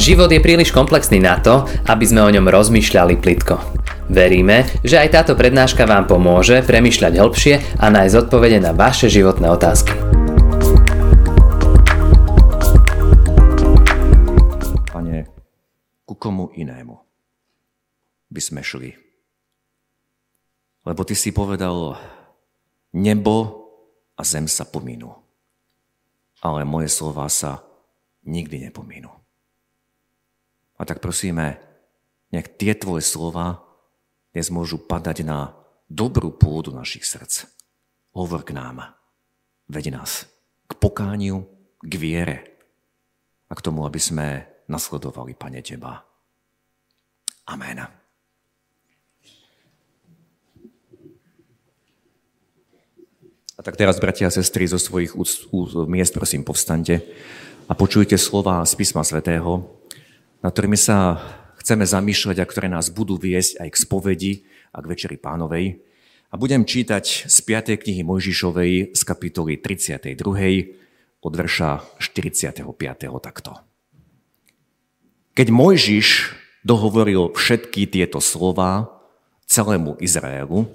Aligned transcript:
Život 0.00 0.32
je 0.32 0.40
príliš 0.40 0.72
komplexný 0.72 1.20
na 1.20 1.36
to, 1.44 1.68
aby 1.84 2.08
sme 2.08 2.24
o 2.24 2.32
ňom 2.32 2.48
rozmýšľali 2.48 3.20
plitko. 3.20 3.60
Veríme, 4.08 4.64
že 4.80 4.96
aj 4.96 5.12
táto 5.12 5.36
prednáška 5.36 5.84
vám 5.84 6.08
pomôže 6.08 6.64
premýšľať 6.64 7.20
hĺbšie 7.20 7.54
a 7.76 7.92
nájsť 7.92 8.16
odpovede 8.24 8.64
na 8.64 8.72
vaše 8.72 9.12
životné 9.12 9.52
otázky. 9.52 9.92
Pane, 14.88 15.28
ku 16.08 16.16
komu 16.16 16.48
inému 16.56 16.96
by 18.32 18.40
sme 18.40 18.64
šli? 18.64 18.96
Lebo 20.88 21.04
Ty 21.04 21.12
si 21.12 21.28
povedal, 21.28 22.00
nebo 22.96 23.68
a 24.16 24.24
zem 24.24 24.48
sa 24.48 24.64
pominú, 24.64 25.12
ale 26.40 26.64
moje 26.64 26.88
slova 26.88 27.28
sa 27.28 27.60
nikdy 28.24 28.64
nepomínú. 28.64 29.19
A 30.80 30.88
tak 30.88 31.04
prosíme, 31.04 31.60
nech 32.32 32.48
tie 32.56 32.72
tvoje 32.72 33.04
slova 33.04 33.60
dnes 34.32 34.48
môžu 34.48 34.80
padať 34.80 35.28
na 35.28 35.52
dobrú 35.92 36.32
pôdu 36.32 36.72
našich 36.72 37.04
srdc. 37.04 37.52
Hovor 38.16 38.40
k 38.48 38.56
nám. 38.56 38.96
Veď 39.68 40.00
nás 40.00 40.24
k 40.64 40.72
pokániu, 40.80 41.44
k 41.84 41.92
viere 42.00 42.38
a 43.50 43.52
k 43.52 43.60
tomu, 43.60 43.84
aby 43.84 44.00
sme 44.00 44.48
nasledovali, 44.72 45.36
Pane, 45.36 45.60
Teba. 45.60 46.00
Amen. 47.44 47.84
A 53.52 53.60
tak 53.60 53.76
teraz, 53.76 54.00
bratia 54.00 54.32
a 54.32 54.32
sestry, 54.32 54.64
zo 54.64 54.80
svojich 54.80 55.12
miest, 55.92 56.16
prosím, 56.16 56.40
povstante 56.40 57.04
a 57.68 57.76
počujte 57.76 58.16
slova 58.16 58.64
z 58.64 58.72
písma 58.80 59.04
svätého, 59.04 59.79
na 60.40 60.48
ktorými 60.48 60.76
sa 60.76 61.20
chceme 61.60 61.84
zamýšľať 61.84 62.36
a 62.40 62.48
ktoré 62.48 62.68
nás 62.72 62.88
budú 62.88 63.20
viesť 63.20 63.60
aj 63.60 63.68
k 63.68 63.76
spovedi 63.76 64.32
a 64.72 64.80
k 64.80 64.88
Večeri 64.88 65.20
pánovej. 65.20 65.84
A 66.32 66.38
budem 66.40 66.64
čítať 66.64 67.28
z 67.28 67.36
5. 67.44 67.76
knihy 67.76 68.00
Mojžišovej 68.06 68.96
z 68.96 69.00
kapitoly 69.04 69.60
32. 69.60 70.16
od 71.20 71.32
verša 71.36 72.00
45. 72.00 72.64
takto. 73.20 73.60
Keď 75.36 75.46
Mojžiš 75.52 76.08
dohovoril 76.64 77.36
všetky 77.36 77.90
tieto 77.90 78.22
slova 78.24 78.88
celému 79.44 80.00
Izraelu, 80.00 80.70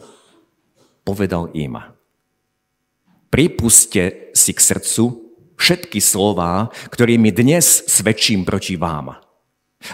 povedal 1.08 1.50
im, 1.56 1.80
pripuste 3.32 4.30
si 4.36 4.52
k 4.54 4.60
srdcu 4.60 5.04
všetky 5.56 6.04
slova, 6.04 6.70
ktorými 6.92 7.32
dnes 7.32 7.88
svedčím 7.88 8.44
proti 8.44 8.76
vám 8.76 9.25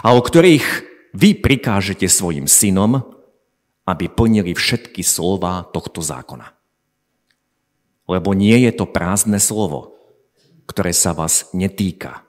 a 0.02 0.14
o 0.14 0.20
ktorých 0.20 0.66
vy 1.12 1.36
prikážete 1.36 2.08
svojim 2.08 2.48
synom, 2.48 3.04
aby 3.84 4.08
plnili 4.08 4.54
všetky 4.54 5.02
slova 5.04 5.66
tohto 5.74 6.00
zákona. 6.00 6.54
Lebo 8.08 8.32
nie 8.32 8.56
je 8.64 8.72
to 8.72 8.88
prázdne 8.88 9.42
slovo, 9.42 9.94
ktoré 10.70 10.94
sa 10.94 11.12
vás 11.12 11.50
netýka, 11.52 12.24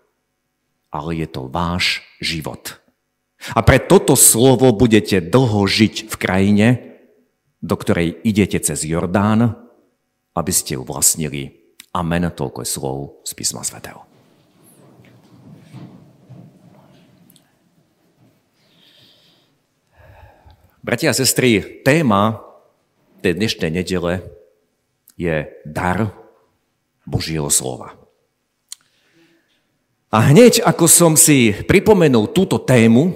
ale 0.91 1.23
je 1.23 1.27
to 1.29 1.47
váš 1.47 2.03
život. 2.19 2.81
A 3.51 3.59
pre 3.59 3.79
toto 3.79 4.15
slovo 4.15 4.71
budete 4.71 5.19
dlho 5.19 5.67
žiť 5.67 6.07
v 6.07 6.15
krajine, 6.15 6.67
do 7.63 7.75
ktorej 7.75 8.19
idete 8.23 8.59
cez 8.59 8.88
Jordán, 8.88 9.55
aby 10.33 10.51
ste 10.51 10.79
ju 10.79 10.83
vlastnili. 10.83 11.75
Amen, 11.93 12.27
toľko 12.31 12.63
je 12.63 12.69
slov 12.69 12.97
z 13.27 13.31
písma 13.38 13.61
svätého. 13.61 14.12
Bratia 20.83 21.15
a 21.15 21.17
sestry, 21.17 21.79
téma 21.87 22.44
tej 23.23 23.39
dnešnej 23.39 23.71
nedele 23.71 24.19
je 25.16 25.47
dar 25.63 26.11
Božieho 27.07 27.47
slova. 27.47 27.95
A 30.11 30.27
hneď 30.27 30.59
ako 30.59 30.91
som 30.91 31.16
si 31.16 31.55
pripomenul 31.55 32.27
túto 32.35 32.59
tému, 32.59 33.16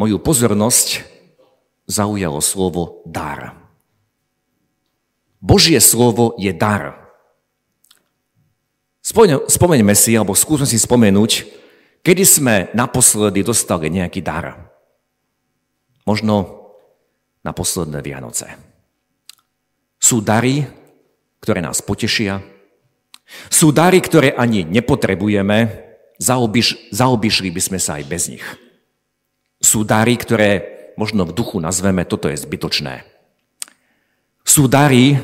moju 0.00 0.16
pozornosť 0.16 1.04
zaujalo 1.92 2.40
slovo 2.40 3.04
dar. 3.04 3.60
Božie 5.44 5.76
slovo 5.76 6.40
je 6.40 6.56
dar. 6.56 7.12
Spomeňme 9.44 9.92
si, 9.92 10.16
alebo 10.16 10.32
skúsme 10.32 10.64
si 10.64 10.80
spomenúť, 10.80 11.52
kedy 12.00 12.24
sme 12.24 12.54
naposledy 12.72 13.44
dostali 13.44 13.92
nejaký 13.92 14.24
dar. 14.24 14.72
Možno 16.06 16.34
na 17.42 17.50
posledné 17.50 17.98
Vianoce. 18.00 18.54
Sú 19.98 20.22
dary, 20.22 20.62
ktoré 21.42 21.58
nás 21.62 21.82
potešia. 21.82 22.42
Sú 23.50 23.74
dary, 23.74 23.98
ktoré 23.98 24.34
ani 24.34 24.62
nepotrebujeme. 24.62 25.86
Zaobiš, 26.16 26.94
zaobišli 26.94 27.50
by 27.50 27.60
sme 27.60 27.78
sa 27.82 27.98
aj 27.98 28.04
bez 28.06 28.22
nich. 28.30 28.46
Sú 29.58 29.82
dary, 29.82 30.14
ktoré 30.14 30.50
možno 30.96 31.26
v 31.28 31.34
duchu 31.34 31.58
nazveme, 31.60 32.06
toto 32.08 32.30
je 32.30 32.38
zbytočné. 32.38 33.04
Sú 34.46 34.70
dary, 34.70 35.18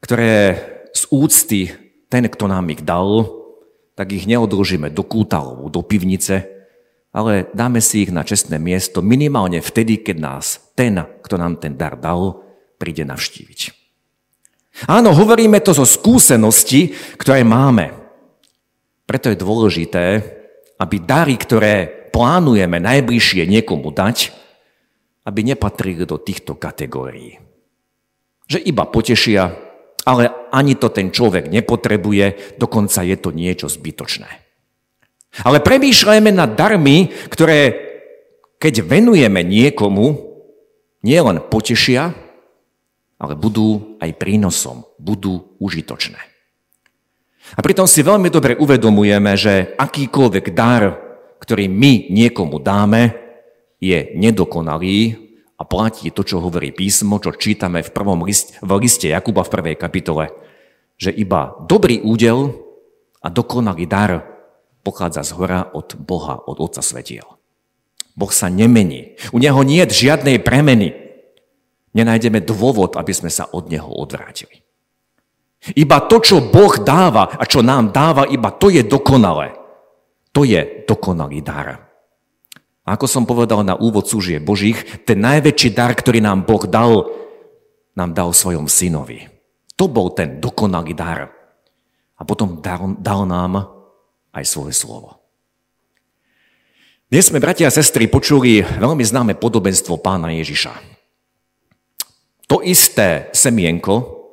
ktoré 0.00 0.58
z 0.96 1.02
úcty 1.12 1.60
ten, 2.08 2.26
kto 2.28 2.48
nám 2.50 2.68
ich 2.72 2.82
dal, 2.84 3.28
tak 3.96 4.12
ich 4.12 4.24
neodložíme 4.24 4.88
do 4.90 5.04
kútalov, 5.04 5.68
do 5.68 5.80
pivnice, 5.84 6.61
ale 7.12 7.52
dáme 7.52 7.84
si 7.84 8.08
ich 8.08 8.10
na 8.10 8.24
čestné 8.24 8.56
miesto 8.56 9.04
minimálne 9.04 9.60
vtedy, 9.60 10.00
keď 10.00 10.16
nás 10.16 10.72
ten, 10.72 10.96
kto 10.96 11.36
nám 11.36 11.60
ten 11.60 11.76
dar 11.76 12.00
dal, 12.00 12.40
príde 12.80 13.04
navštíviť. 13.04 13.60
Áno, 14.88 15.12
hovoríme 15.12 15.60
to 15.60 15.76
zo 15.76 15.84
skúsenosti, 15.84 16.96
ktoré 17.20 17.44
máme. 17.44 17.92
Preto 19.04 19.28
je 19.28 19.36
dôležité, 19.36 20.04
aby 20.80 20.96
dary, 21.04 21.36
ktoré 21.36 22.08
plánujeme 22.10 22.80
najbližšie 22.80 23.44
niekomu 23.44 23.92
dať, 23.92 24.32
aby 25.28 25.40
nepatrili 25.46 26.08
do 26.08 26.16
týchto 26.16 26.56
kategórií. 26.56 27.38
Že 28.48 28.58
iba 28.64 28.88
potešia, 28.88 29.54
ale 30.02 30.50
ani 30.50 30.74
to 30.74 30.90
ten 30.90 31.14
človek 31.14 31.46
nepotrebuje, 31.52 32.56
dokonca 32.58 33.06
je 33.06 33.16
to 33.20 33.30
niečo 33.30 33.70
zbytočné. 33.70 34.41
Ale 35.40 35.64
premýšľajme 35.64 36.30
nad 36.36 36.52
darmi, 36.52 37.08
ktoré 37.32 37.92
keď 38.62 38.86
venujeme 38.86 39.42
niekomu, 39.42 40.22
nielen 41.02 41.42
potešia, 41.50 42.14
ale 43.18 43.34
budú 43.34 43.98
aj 43.98 44.14
prínosom, 44.14 44.86
budú 45.02 45.58
užitočné. 45.58 46.18
A 47.58 47.60
pritom 47.60 47.90
si 47.90 48.06
veľmi 48.06 48.30
dobre 48.30 48.54
uvedomujeme, 48.54 49.34
že 49.34 49.74
akýkoľvek 49.74 50.46
dar, 50.54 50.94
ktorý 51.42 51.66
my 51.66 52.14
niekomu 52.14 52.62
dáme, 52.62 53.18
je 53.82 54.14
nedokonalý 54.14 55.18
a 55.58 55.66
platí 55.66 56.14
to, 56.14 56.22
čo 56.22 56.38
hovorí 56.38 56.70
písmo, 56.70 57.18
čo 57.18 57.34
čítame 57.34 57.82
v 57.82 57.90
prvom 57.90 58.22
liste, 58.22 58.62
v 58.62 58.78
liste 58.78 59.10
Jakuba 59.10 59.42
v 59.42 59.52
prvej 59.58 59.74
kapitole, 59.74 60.30
že 60.94 61.10
iba 61.10 61.58
dobrý 61.66 61.98
údel 61.98 62.54
a 63.18 63.26
dokonalý 63.26 63.90
dar 63.90 64.31
pochádza 64.82 65.22
z 65.22 65.32
hora 65.38 65.70
od 65.72 65.94
Boha, 65.96 66.42
od 66.44 66.58
Otca 66.58 66.82
Svetiel. 66.82 67.26
Boh 68.12 68.28
sa 68.28 68.52
nemení. 68.52 69.16
U 69.32 69.40
Neho 69.40 69.62
nie 69.64 69.80
je 69.88 70.04
žiadnej 70.04 70.42
premeny. 70.44 70.92
Nenájdeme 71.96 72.44
dôvod, 72.44 73.00
aby 73.00 73.12
sme 73.16 73.32
sa 73.32 73.48
od 73.48 73.72
Neho 73.72 73.88
odvrátili. 73.88 74.60
Iba 75.78 76.02
to, 76.10 76.18
čo 76.18 76.42
Boh 76.42 76.74
dáva 76.82 77.38
a 77.38 77.46
čo 77.46 77.62
nám 77.62 77.94
dáva, 77.94 78.26
iba 78.26 78.50
to 78.50 78.68
je 78.68 78.82
dokonalé. 78.82 79.54
To 80.34 80.42
je 80.42 80.84
dokonalý 80.84 81.38
dar. 81.40 81.92
A 82.82 82.98
ako 82.98 83.06
som 83.06 83.22
povedal 83.22 83.62
na 83.62 83.78
úvod 83.78 84.10
súžie 84.10 84.42
Božích, 84.42 85.06
ten 85.06 85.22
najväčší 85.22 85.70
dar, 85.70 85.94
ktorý 85.94 86.18
nám 86.18 86.42
Boh 86.42 86.66
dal, 86.66 87.06
nám 87.94 88.10
dal 88.10 88.34
svojom 88.34 88.66
synovi. 88.66 89.30
To 89.78 89.86
bol 89.86 90.10
ten 90.10 90.42
dokonalý 90.42 90.92
dar. 90.92 91.30
A 92.18 92.22
potom 92.26 92.58
dal, 92.58 92.98
dal 92.98 93.22
nám 93.22 93.71
aj 94.32 94.44
svoje 94.48 94.74
slovo. 94.74 95.20
Dnes 97.12 97.28
sme, 97.28 97.44
bratia 97.44 97.68
a 97.68 97.72
sestry, 97.72 98.08
počuli 98.08 98.64
veľmi 98.64 99.04
známe 99.04 99.36
podobenstvo 99.36 100.00
pána 100.00 100.32
Ježiša. 100.32 100.72
To 102.48 102.64
isté 102.64 103.28
semienko 103.36 104.24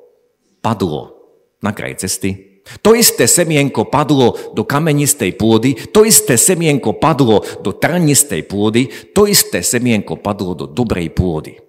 padlo 0.63 1.19
na 1.59 1.75
kraj 1.75 1.99
cesty, 1.99 2.63
to 2.79 2.95
isté 2.95 3.27
semienko 3.27 3.89
padlo 3.89 4.55
do 4.55 4.63
kamenistej 4.63 5.35
pôdy, 5.35 5.75
to 5.89 6.05
isté 6.05 6.37
semienko 6.37 6.95
padlo 6.95 7.41
do 7.59 7.75
trnistej 7.75 8.45
pôdy, 8.45 8.87
to 9.11 9.25
isté 9.25 9.59
semienko 9.59 10.15
padlo 10.21 10.53
do 10.53 10.69
dobrej 10.69 11.11
pôdy. 11.11 11.59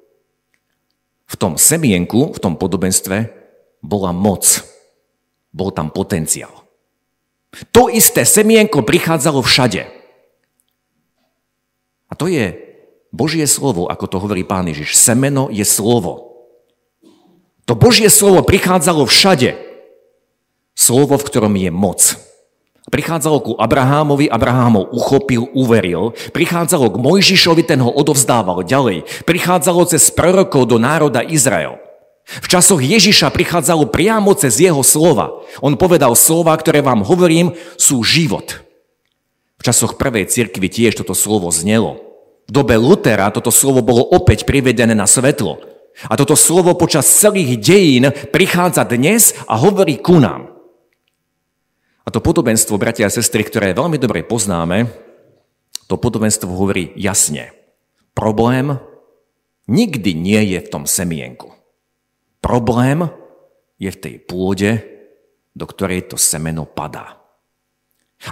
V 1.31 1.35
tom 1.39 1.57
semienku, 1.57 2.35
v 2.35 2.39
tom 2.39 2.55
podobenstve, 2.59 3.33
bola 3.81 4.13
moc. 4.13 4.45
Bol 5.51 5.75
tam 5.75 5.91
potenciál. 5.91 6.60
To 7.75 7.91
isté 7.91 8.23
semienko 8.23 8.87
prichádzalo 8.87 9.43
všade. 9.43 9.91
to 12.15 12.27
je 12.29 12.53
Božie 13.11 13.49
slovo, 13.49 13.91
ako 13.91 14.07
to 14.07 14.17
hovorí 14.23 14.47
pán 14.47 14.71
Ježiš. 14.71 14.95
Semeno 14.95 15.51
je 15.51 15.67
slovo. 15.67 16.31
To 17.67 17.75
Božie 17.75 18.11
slovo 18.11 18.43
prichádzalo 18.47 19.07
všade. 19.07 19.59
Slovo, 20.77 21.19
v 21.19 21.27
ktorom 21.27 21.55
je 21.59 21.71
moc. 21.75 22.01
Prichádzalo 22.91 23.39
ku 23.45 23.53
Abrahámovi, 23.55 24.27
Abrahám 24.27 24.81
ho 24.81 24.85
uchopil, 24.91 25.47
uveril. 25.55 26.17
Prichádzalo 26.35 26.91
k 26.91 26.97
Mojžišovi, 26.99 27.63
ten 27.63 27.79
ho 27.79 27.91
odovzdával 27.91 28.67
ďalej. 28.67 29.07
Prichádzalo 29.29 29.87
cez 29.87 30.11
prorokov 30.11 30.67
do 30.67 30.81
národa 30.83 31.23
Izrael. 31.23 31.79
V 32.39 32.47
časoch 32.47 32.79
Ježiša 32.79 33.35
prichádzalo 33.35 33.91
priamo 33.91 34.31
cez 34.39 34.63
jeho 34.63 34.87
slova. 34.87 35.43
On 35.59 35.75
povedal 35.75 36.15
slova, 36.15 36.55
ktoré 36.55 36.79
vám 36.79 37.03
hovorím, 37.03 37.59
sú 37.75 38.07
život. 38.07 38.63
V 39.59 39.63
časoch 39.67 39.99
prvej 39.99 40.31
cirkvi 40.31 40.71
tiež 40.71 41.03
toto 41.03 41.19
slovo 41.19 41.51
znelo. 41.51 41.99
V 42.47 42.55
dobe 42.55 42.79
Lutera 42.79 43.27
toto 43.35 43.51
slovo 43.51 43.83
bolo 43.83 44.07
opäť 44.07 44.47
privedené 44.47 44.95
na 44.95 45.11
svetlo. 45.11 45.59
A 46.07 46.15
toto 46.15 46.39
slovo 46.39 46.79
počas 46.79 47.11
celých 47.11 47.59
dejín 47.59 48.15
prichádza 48.31 48.87
dnes 48.87 49.35
a 49.51 49.59
hovorí 49.59 49.99
ku 49.99 50.23
nám. 50.23 50.55
A 52.07 52.09
to 52.09 52.23
podobenstvo, 52.23 52.79
bratia 52.81 53.11
a 53.11 53.13
sestry, 53.13 53.45
ktoré 53.45 53.75
veľmi 53.75 54.01
dobre 54.01 54.25
poznáme, 54.25 54.89
to 55.91 55.99
podobenstvo 55.99 56.47
hovorí 56.47 56.95
jasne. 56.95 57.51
Problém 58.15 58.79
nikdy 59.67 60.15
nie 60.15 60.55
je 60.55 60.59
v 60.63 60.71
tom 60.71 60.87
semienku. 60.87 61.60
Problém 62.51 63.07
je 63.79 63.95
v 63.95 64.01
tej 64.03 64.15
pôde, 64.19 64.83
do 65.55 65.71
ktorej 65.71 66.11
to 66.11 66.19
semeno 66.19 66.67
padá. 66.67 67.15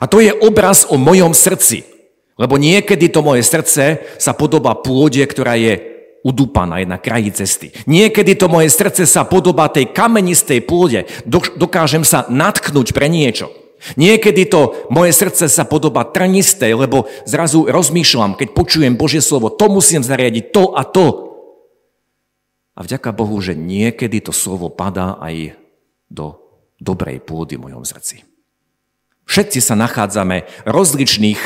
A 0.03 0.11
to 0.11 0.19
je 0.19 0.35
obraz 0.43 0.82
o 0.91 0.99
mojom 0.99 1.31
srdci. 1.31 1.87
Lebo 2.35 2.59
niekedy 2.59 3.15
to 3.15 3.23
moje 3.23 3.47
srdce 3.47 4.03
sa 4.19 4.35
podobá 4.35 4.75
pôde, 4.75 5.23
ktorá 5.23 5.55
je 5.55 5.79
udúpaná, 6.26 6.82
je 6.82 6.91
na 6.91 6.99
kraji 6.99 7.31
cesty. 7.31 7.70
Niekedy 7.87 8.35
to 8.35 8.50
moje 8.50 8.75
srdce 8.75 9.06
sa 9.06 9.23
podobá 9.23 9.70
tej 9.70 9.94
kamenistej 9.94 10.67
pôde. 10.67 11.06
Dokážem 11.55 12.03
sa 12.03 12.26
natknúť 12.26 12.91
pre 12.91 13.06
niečo. 13.06 13.55
Niekedy 13.94 14.50
to 14.50 14.91
moje 14.91 15.14
srdce 15.14 15.47
sa 15.47 15.62
podobá 15.62 16.03
trnistej, 16.03 16.75
lebo 16.75 17.06
zrazu 17.23 17.71
rozmýšľam, 17.71 18.35
keď 18.35 18.50
počujem 18.50 18.99
Božie 18.99 19.23
slovo, 19.23 19.47
to 19.55 19.71
musím 19.71 20.03
zariadiť, 20.03 20.50
to 20.50 20.75
a 20.75 20.82
to. 20.82 21.28
A 22.79 22.87
vďaka 22.87 23.11
Bohu, 23.11 23.35
že 23.43 23.59
niekedy 23.59 24.23
to 24.23 24.31
slovo 24.31 24.71
padá 24.71 25.19
aj 25.19 25.59
do 26.07 26.39
dobrej 26.79 27.19
pôdy 27.27 27.59
v 27.59 27.67
mojom 27.67 27.83
srdci. 27.83 28.23
Všetci 29.27 29.59
sa 29.59 29.75
nachádzame 29.75 30.47
rozličných 30.63 31.43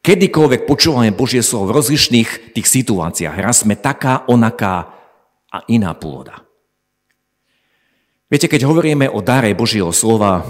kedykoľvek 0.00 0.64
počúvame 0.64 1.12
Božie 1.12 1.44
slovo 1.44 1.70
v 1.70 1.84
rozlišných 1.84 2.56
tých 2.56 2.66
situáciách. 2.66 3.36
Raz 3.36 3.62
sme 3.62 3.76
taká, 3.76 4.24
onaká 4.24 4.88
a 5.52 5.60
iná 5.68 5.92
pôda. 5.92 6.40
Viete, 8.32 8.48
keď 8.48 8.64
hovoríme 8.64 9.04
o 9.12 9.20
dare 9.20 9.52
Božieho 9.52 9.92
slova, 9.92 10.48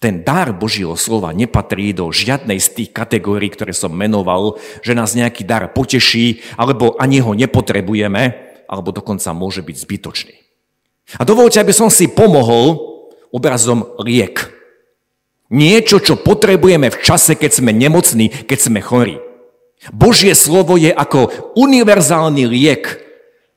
ten 0.00 0.24
dar 0.24 0.56
Božieho 0.56 0.96
slova 0.96 1.36
nepatrí 1.36 1.92
do 1.92 2.08
žiadnej 2.08 2.56
z 2.56 2.68
tých 2.72 2.90
kategórií, 2.96 3.52
ktoré 3.52 3.76
som 3.76 3.92
menoval, 3.92 4.56
že 4.80 4.96
nás 4.96 5.12
nejaký 5.12 5.44
dar 5.44 5.68
poteší, 5.76 6.40
alebo 6.56 6.96
ani 6.96 7.20
ho 7.20 7.36
nepotrebujeme, 7.36 8.49
alebo 8.70 8.94
dokonca 8.94 9.34
môže 9.34 9.66
byť 9.66 9.76
zbytočný. 9.82 10.36
A 11.18 11.26
dovolte, 11.26 11.58
aby 11.58 11.74
som 11.74 11.90
si 11.90 12.06
pomohol 12.06 12.78
obrazom 13.34 13.98
liek. 13.98 14.46
Niečo, 15.50 15.98
čo 15.98 16.14
potrebujeme 16.14 16.94
v 16.94 17.00
čase, 17.02 17.34
keď 17.34 17.50
sme 17.50 17.74
nemocní, 17.74 18.30
keď 18.46 18.58
sme 18.70 18.78
chorí. 18.78 19.18
Božie 19.90 20.38
slovo 20.38 20.78
je 20.78 20.94
ako 20.94 21.54
univerzálny 21.58 22.46
liek 22.46 23.02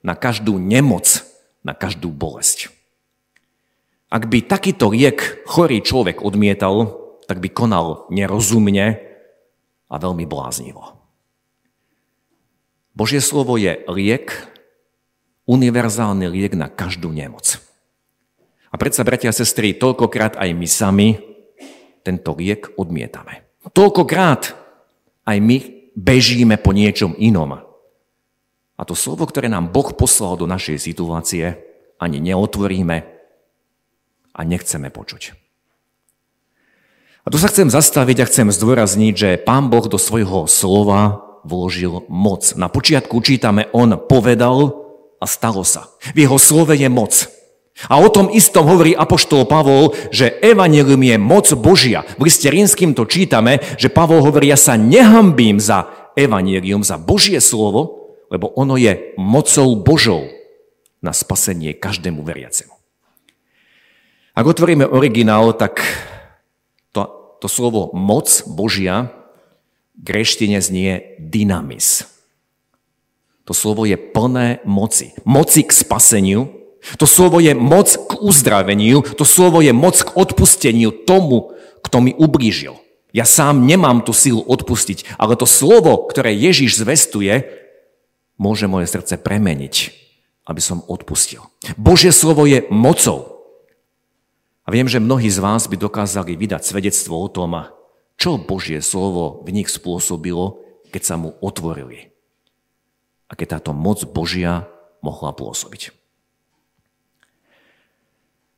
na 0.01 0.17
každú 0.17 0.57
nemoc, 0.57 1.21
na 1.61 1.77
každú 1.77 2.09
bolesť. 2.09 2.73
Ak 4.09 4.25
by 4.25 4.41
takýto 4.41 4.89
liek 4.89 5.45
chorý 5.45 5.85
človek 5.85 6.25
odmietal, 6.25 6.97
tak 7.29 7.37
by 7.37 7.49
konal 7.53 8.09
nerozumne 8.09 8.97
a 9.89 9.95
veľmi 10.01 10.25
bláznivo. 10.25 10.97
Božie 12.93 13.21
slovo 13.21 13.57
je 13.57 13.81
liek, 13.89 14.52
univerzálny 15.45 16.25
liek 16.29 16.53
na 16.55 16.71
každú 16.71 17.11
nemoc. 17.11 17.59
A 18.73 18.75
predsa, 18.79 19.05
bratia 19.05 19.29
a 19.29 19.37
sestry, 19.37 19.77
toľkokrát 19.77 20.39
aj 20.39 20.49
my 20.55 20.67
sami 20.67 21.07
tento 22.01 22.33
liek 22.33 22.73
odmietame. 22.75 23.45
Toľkokrát 23.71 24.57
aj 25.23 25.37
my 25.39 25.57
bežíme 25.93 26.57
po 26.59 26.73
niečom 26.73 27.13
inom. 27.15 27.63
A 28.73 28.81
to 28.83 28.97
slovo, 28.97 29.29
ktoré 29.29 29.47
nám 29.47 29.69
Boh 29.69 29.93
poslal 29.93 30.35
do 30.35 30.49
našej 30.49 30.81
situácie, 30.81 31.61
ani 32.01 32.17
neotvoríme 32.19 32.97
a 34.33 34.39
nechceme 34.41 34.89
počuť. 34.89 35.37
A 37.23 37.31
tu 37.31 37.39
sa 37.39 37.47
chcem 37.47 37.71
zastaviť 37.71 38.17
a 38.19 38.27
chcem 38.27 38.51
zdôrazniť, 38.51 39.13
že 39.15 39.39
Pán 39.39 39.71
Boh 39.71 39.87
do 39.87 39.95
svojho 39.95 40.43
slova 40.51 41.23
vložil 41.47 42.03
moc. 42.11 42.51
Na 42.59 42.67
počiatku 42.67 43.15
čítame, 43.23 43.71
on 43.71 43.95
povedal 43.95 44.82
a 45.23 45.25
stalo 45.25 45.63
sa. 45.63 45.87
V 46.11 46.27
jeho 46.27 46.35
slove 46.35 46.75
je 46.75 46.91
moc. 46.91 47.31
A 47.87 47.97
o 47.97 48.11
tom 48.11 48.27
istom 48.29 48.67
hovorí 48.67 48.93
Apoštol 48.93 49.47
Pavol, 49.47 49.95
že 50.11 50.35
evanelium 50.43 50.99
je 50.99 51.15
moc 51.17 51.47
Božia. 51.57 52.05
V 52.19 52.27
liste 52.29 52.45
rímským 52.51 52.91
to 52.93 53.07
čítame, 53.07 53.63
že 53.79 53.89
Pavol 53.89 54.21
hovorí, 54.21 54.51
ja 54.51 54.59
sa 54.59 54.77
nehambím 54.77 55.57
za 55.57 55.89
evanelium, 56.13 56.85
za 56.85 57.01
Božie 57.01 57.41
slovo, 57.41 58.13
lebo 58.29 58.53
ono 58.53 58.77
je 58.77 59.15
mocou 59.17 59.73
Božou 59.79 60.29
na 61.01 61.15
spasenie 61.15 61.73
každému 61.73 62.21
veriacemu. 62.21 62.75
Ak 64.33 64.45
otvoríme 64.45 64.85
originál, 64.85 65.53
tak 65.53 65.81
to, 66.93 67.05
to 67.41 67.47
slovo 67.49 67.89
moc 67.93 68.29
Božia 68.49 69.09
greštine 69.97 70.57
znie 70.61 71.17
dynamis. 71.21 72.12
To 73.43 73.51
slovo 73.51 73.83
je 73.83 73.99
plné 73.99 74.63
moci. 74.63 75.11
Moci 75.27 75.67
k 75.67 75.71
spaseniu, 75.75 76.47
to 76.95 77.07
slovo 77.07 77.39
je 77.39 77.51
moc 77.55 77.91
k 77.91 78.11
uzdraveniu, 78.19 79.03
to 79.03 79.23
slovo 79.27 79.59
je 79.59 79.71
moc 79.75 79.99
k 79.99 80.13
odpusteniu 80.15 80.91
tomu, 80.91 81.55
kto 81.83 81.99
mi 81.99 82.11
ublížil. 82.15 82.79
Ja 83.13 83.27
sám 83.27 83.67
nemám 83.67 84.01
tú 84.01 84.15
silu 84.15 84.41
odpustiť, 84.41 85.19
ale 85.21 85.37
to 85.37 85.45
slovo, 85.45 86.07
ktoré 86.09 86.33
Ježiš 86.33 86.81
zvestuje, 86.81 87.45
môže 88.41 88.65
moje 88.65 88.89
srdce 88.89 89.21
premeniť, 89.21 89.75
aby 90.49 90.61
som 90.63 90.81
odpustil. 90.87 91.45
Božie 91.77 92.09
slovo 92.09 92.47
je 92.49 92.65
mocou. 92.73 93.43
A 94.63 94.71
viem, 94.71 94.87
že 94.87 95.03
mnohí 95.03 95.27
z 95.27 95.43
vás 95.43 95.67
by 95.67 95.75
dokázali 95.75 96.39
vydať 96.39 96.63
svedectvo 96.63 97.19
o 97.19 97.27
tom, 97.27 97.67
čo 98.15 98.39
Božie 98.39 98.79
slovo 98.79 99.43
v 99.43 99.61
nich 99.61 99.67
spôsobilo, 99.67 100.63
keď 100.89 101.01
sa 101.03 101.15
mu 101.19 101.35
otvorili. 101.43 102.12
A 103.33 103.37
táto 103.49 103.73
moc 103.73 104.05
Božia 104.13 104.69
mohla 105.01 105.33
pôsobiť. 105.33 105.89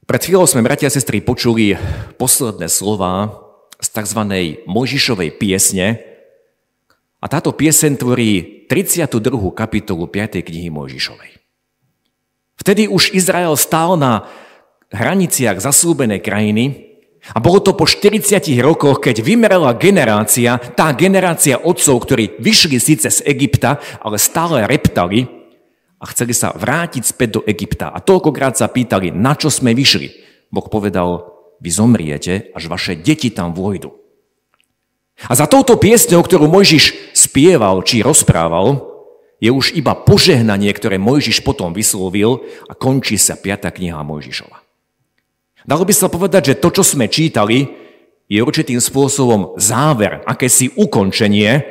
Pred 0.05 0.21
chvíľou 0.21 0.45
sme, 0.45 0.61
bratia 0.61 0.91
a 0.91 0.93
sestry, 0.93 1.23
počuli 1.23 1.79
posledné 2.19 2.67
slova 2.67 3.39
z 3.79 3.87
tzv. 3.89 4.21
Mojžišovej 4.67 5.39
piesne 5.39 6.03
a 7.23 7.25
táto 7.25 7.55
piesen 7.55 7.95
tvorí 7.95 8.67
32. 8.67 9.15
kapitolu 9.55 10.05
5. 10.11 10.45
knihy 10.45 10.69
Mojžišovej. 10.69 11.31
Vtedy 12.59 12.85
už 12.85 13.15
Izrael 13.17 13.55
stál 13.57 13.97
na 13.97 14.29
hraniciach 14.93 15.57
zaslúbenej 15.57 16.21
krajiny 16.21 16.94
a 17.33 17.41
bolo 17.41 17.57
to 17.57 17.73
po 17.73 17.89
40 17.89 18.45
rokoch, 18.61 19.01
keď 19.01 19.25
vymerala 19.25 19.73
generácia, 19.73 20.61
tá 20.77 20.93
generácia 20.93 21.57
otcov, 21.57 22.05
ktorí 22.05 22.37
vyšli 22.37 22.77
síce 22.77 23.09
z 23.09 23.25
Egypta, 23.25 23.81
ale 24.03 24.21
stále 24.21 24.69
reptali, 24.69 25.45
a 25.95 26.03
chceli 26.11 26.35
sa 26.35 26.53
vrátiť 26.53 27.01
späť 27.01 27.29
do 27.39 27.41
Egypta. 27.47 27.89
A 27.89 28.03
toľkokrát 28.03 28.53
sa 28.53 28.69
pýtali, 28.69 29.09
na 29.09 29.33
čo 29.33 29.47
sme 29.49 29.73
vyšli. 29.73 30.11
Boh 30.51 30.67
povedal, 30.67 31.33
vy 31.57 31.69
zomriete, 31.71 32.51
až 32.51 32.67
vaše 32.67 32.93
deti 32.99 33.31
tam 33.31 33.55
vojdu. 33.55 33.89
A 35.31 35.33
za 35.33 35.47
touto 35.47 35.79
piesňou, 35.79 36.19
ktorú 36.19 36.51
Mojžiš 36.51 37.15
spieval 37.15 37.81
či 37.87 38.03
rozprával, 38.03 38.83
je 39.39 39.47
už 39.47 39.71
iba 39.73 39.95
požehnanie, 39.95 40.69
ktoré 40.75 40.99
Mojžiš 40.99 41.41
potom 41.41 41.71
vyslovil 41.71 42.43
a 42.67 42.75
končí 42.75 43.15
sa 43.15 43.39
5. 43.39 43.71
kniha 43.71 43.99
Mojžišova. 44.03 44.64
Dalo 45.65 45.81
by 45.81 45.93
sa 45.97 46.13
povedať, 46.13 46.53
že 46.53 46.59
to, 46.61 46.69
čo 46.69 46.83
sme 46.85 47.09
čítali, 47.09 47.65
je 48.29 48.37
určitým 48.41 48.77
spôsobom 48.77 49.57
záver, 49.57 50.21
akési 50.25 50.73
ukončenie 50.77 51.61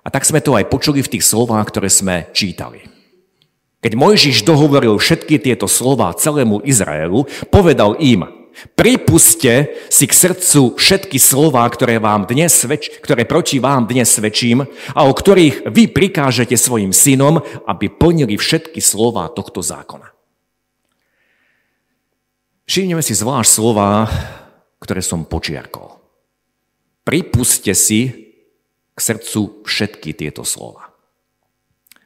a 0.00 0.08
tak 0.08 0.24
sme 0.28 0.40
to 0.44 0.56
aj 0.56 0.68
počuli 0.68 1.00
v 1.00 1.12
tých 1.16 1.24
slovách, 1.24 1.72
ktoré 1.72 1.88
sme 1.92 2.28
čítali. 2.36 2.84
Keď 3.80 3.96
Mojžiš 3.96 4.44
dohovoril 4.44 4.96
všetky 5.00 5.40
tieto 5.40 5.64
slova 5.64 6.12
celému 6.12 6.60
Izraelu, 6.68 7.24
povedal 7.48 7.96
im, 7.96 8.28
Pripuste 8.76 9.72
si 9.88 10.04
k 10.04 10.12
srdcu 10.12 10.76
všetky 10.76 11.16
slova, 11.16 11.64
ktoré, 11.64 11.96
vám 11.96 12.28
dnes 12.28 12.52
svedč, 12.52 12.92
ktoré 13.00 13.24
proti 13.24 13.56
vám 13.56 13.88
dnes 13.88 14.12
svedčím 14.12 14.68
a 14.92 15.00
o 15.08 15.12
ktorých 15.16 15.70
vy 15.70 15.88
prikážete 15.88 16.58
svojim 16.60 16.92
synom, 16.92 17.40
aby 17.64 17.88
plnili 17.88 18.36
všetky 18.36 18.82
slova 18.84 19.32
tohto 19.32 19.64
zákona. 19.64 20.19
Všimneme 22.70 23.02
si 23.02 23.18
zvlášť 23.18 23.50
slova, 23.50 24.06
ktoré 24.78 25.02
som 25.02 25.26
počiarkol. 25.26 25.98
Pripuste 27.02 27.74
si 27.74 28.30
k 28.94 28.98
srdcu 29.02 29.66
všetky 29.66 30.14
tieto 30.14 30.46
slova. 30.46 30.94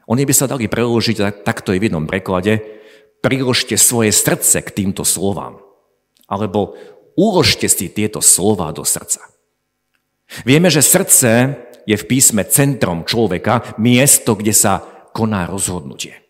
Oni 0.09 0.25
by 0.25 0.33
sa 0.33 0.49
dali 0.49 0.65
preložiť 0.65 1.45
takto 1.45 1.77
aj 1.77 1.85
v 1.85 1.93
jednom 1.93 2.09
preklade. 2.09 2.65
Priložte 3.21 3.77
svoje 3.77 4.09
srdce 4.09 4.65
k 4.65 4.73
týmto 4.73 5.05
slovám. 5.05 5.61
Alebo 6.33 6.81
uložte 7.13 7.69
si 7.69 7.93
tieto 7.93 8.25
slova 8.25 8.73
do 8.73 8.89
srdca. 8.89 9.21
Vieme, 10.49 10.73
že 10.73 10.81
srdce 10.81 11.61
je 11.85 11.97
v 12.01 12.09
písme 12.09 12.41
centrom 12.49 13.05
človeka, 13.05 13.77
miesto, 13.77 14.33
kde 14.33 14.57
sa 14.57 14.81
koná 15.13 15.45
rozhodnutie. 15.45 16.25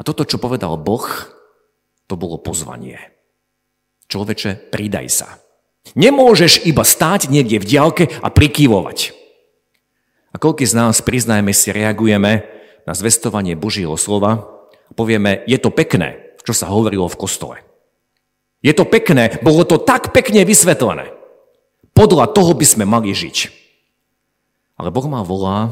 A 0.00 0.08
toto, 0.08 0.24
čo 0.24 0.40
povedal 0.40 0.80
Boh, 0.80 1.04
to 2.10 2.18
bolo 2.18 2.42
pozvanie. 2.42 2.98
Človeče, 4.10 4.74
pridaj 4.74 5.06
sa. 5.06 5.38
Nemôžeš 5.94 6.66
iba 6.66 6.82
stáť 6.82 7.30
niekde 7.30 7.62
v 7.62 7.68
diálke 7.70 8.04
a 8.18 8.28
prikývovať. 8.34 9.14
A 10.34 10.36
koľko 10.42 10.66
z 10.66 10.74
nás, 10.74 10.98
priznajme 10.98 11.54
si, 11.54 11.70
reagujeme 11.70 12.42
na 12.82 12.92
zvestovanie 12.98 13.54
Božieho 13.54 13.94
slova 13.94 14.42
a 14.90 14.92
povieme, 14.98 15.46
je 15.46 15.58
to 15.62 15.70
pekné, 15.70 16.34
čo 16.42 16.50
sa 16.50 16.66
hovorilo 16.66 17.06
v 17.06 17.18
kostole. 17.18 17.56
Je 18.60 18.74
to 18.74 18.82
pekné, 18.82 19.38
bolo 19.40 19.62
to 19.62 19.78
tak 19.78 20.10
pekne 20.10 20.42
vysvetlené. 20.42 21.14
Podľa 21.94 22.34
toho 22.34 22.52
by 22.54 22.66
sme 22.66 22.84
mali 22.84 23.14
žiť. 23.14 23.50
Ale 24.76 24.90
Boh 24.90 25.06
ma 25.06 25.22
volá, 25.22 25.70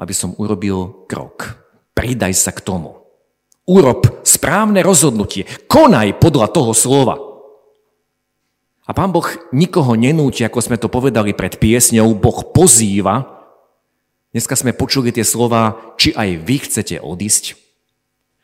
aby 0.00 0.14
som 0.16 0.34
urobil 0.40 1.06
krok. 1.06 1.60
Pridaj 1.92 2.32
sa 2.32 2.50
k 2.50 2.64
tomu. 2.64 3.01
Urob 3.68 4.26
správne 4.26 4.82
rozhodnutie. 4.82 5.46
Konaj 5.70 6.18
podľa 6.18 6.50
toho 6.50 6.72
slova. 6.74 7.16
A 8.82 8.90
pán 8.90 9.14
Boh 9.14 9.26
nikoho 9.54 9.94
nenúti, 9.94 10.42
ako 10.42 10.58
sme 10.58 10.76
to 10.76 10.90
povedali 10.90 11.30
pred 11.32 11.56
piesňou, 11.62 12.18
Boh 12.18 12.50
pozýva, 12.50 13.42
Dneska 14.32 14.56
sme 14.56 14.72
počuli 14.72 15.12
tie 15.12 15.28
slova, 15.28 15.92
či 16.00 16.16
aj 16.16 16.40
vy 16.40 16.56
chcete 16.64 16.96
odísť. 17.04 17.52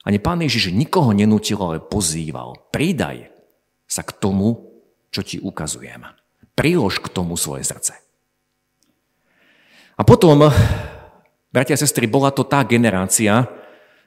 Ani 0.05 0.21
pán 0.21 0.45
Ježiš 0.45 0.69
nikoho 0.69 1.17
nenútil, 1.17 1.57
ale 1.65 1.81
pozýval. 1.81 2.61
Pridaj 2.69 3.33
sa 3.89 4.05
k 4.05 4.13
tomu, 4.21 4.69
čo 5.09 5.25
ti 5.25 5.41
ukazujem. 5.41 6.05
Prilož 6.53 7.01
k 7.01 7.09
tomu 7.09 7.41
svoje 7.41 7.65
srdce. 7.65 7.97
A 9.97 10.05
potom, 10.05 10.53
bratia 11.49 11.75
a 11.75 11.81
sestry, 11.81 12.05
bola 12.05 12.29
to 12.37 12.45
tá 12.45 12.61
generácia, 12.69 13.49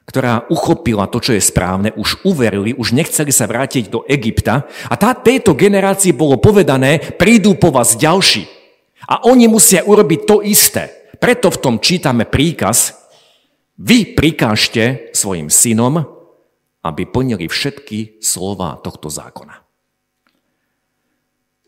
ktorá 0.02 0.50
uchopila 0.50 1.06
to, 1.06 1.22
čo 1.22 1.32
je 1.38 1.42
správne, 1.42 1.94
už 1.94 2.26
uverili, 2.26 2.74
už 2.74 2.92
nechceli 2.92 3.30
sa 3.30 3.46
vrátiť 3.46 3.88
do 3.88 4.02
Egypta. 4.10 4.66
A 4.90 4.94
tá, 4.98 5.14
tejto 5.14 5.54
generácii 5.54 6.10
bolo 6.10 6.42
povedané, 6.42 6.98
prídu 7.16 7.54
po 7.54 7.70
vás 7.70 7.94
ďalší. 7.94 8.46
A 9.06 9.26
oni 9.26 9.46
musia 9.46 9.86
urobiť 9.86 10.20
to 10.26 10.42
isté. 10.42 11.10
Preto 11.18 11.50
v 11.54 11.60
tom 11.62 11.74
čítame 11.78 12.26
príkaz, 12.26 12.98
vy 13.78 14.14
prikážte 14.14 15.14
svojim 15.14 15.50
synom, 15.50 16.02
aby 16.82 17.02
plnili 17.06 17.46
všetky 17.46 18.18
slova 18.18 18.78
tohto 18.82 19.06
zákona. 19.06 19.62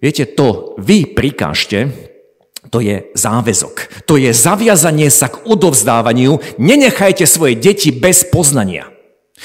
Viete, 0.03 0.27
to 0.37 0.77
vy 0.77 1.17
prikážte, 1.17 2.13
to 2.75 2.83
je 2.83 3.07
záväzok. 3.15 4.03
To 4.11 4.19
je 4.19 4.35
zaviazanie 4.35 5.07
sa 5.07 5.31
k 5.31 5.47
odovzdávaniu. 5.47 6.59
Nenechajte 6.59 7.23
svoje 7.23 7.55
deti 7.55 7.95
bez 7.95 8.27
poznania. 8.27 8.91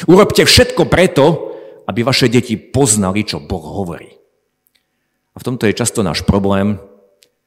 Urobte 0.09 0.49
všetko 0.49 0.89
preto, 0.89 1.53
aby 1.85 2.01
vaše 2.01 2.25
deti 2.25 2.57
poznali, 2.57 3.21
čo 3.21 3.37
Boh 3.37 3.61
hovorí. 3.61 4.09
A 5.33 5.37
v 5.37 5.45
tomto 5.45 5.69
je 5.69 5.77
často 5.77 6.01
náš 6.01 6.25
problém, 6.25 6.81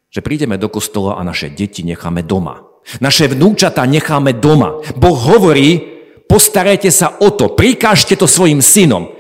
že 0.07 0.23
prídeme 0.23 0.55
do 0.55 0.71
kostola 0.71 1.19
a 1.19 1.27
naše 1.27 1.51
deti 1.51 1.83
necháme 1.83 2.23
doma. 2.23 2.63
Naše 3.03 3.35
vnúčata 3.35 3.83
necháme 3.83 4.39
doma. 4.39 4.79
Boh 4.95 5.19
hovorí, 5.19 5.83
postarajte 6.31 6.95
sa 6.95 7.19
o 7.19 7.35
to, 7.35 7.59
prikážte 7.59 8.15
to 8.15 8.31
svojim 8.31 8.63
synom. 8.63 9.19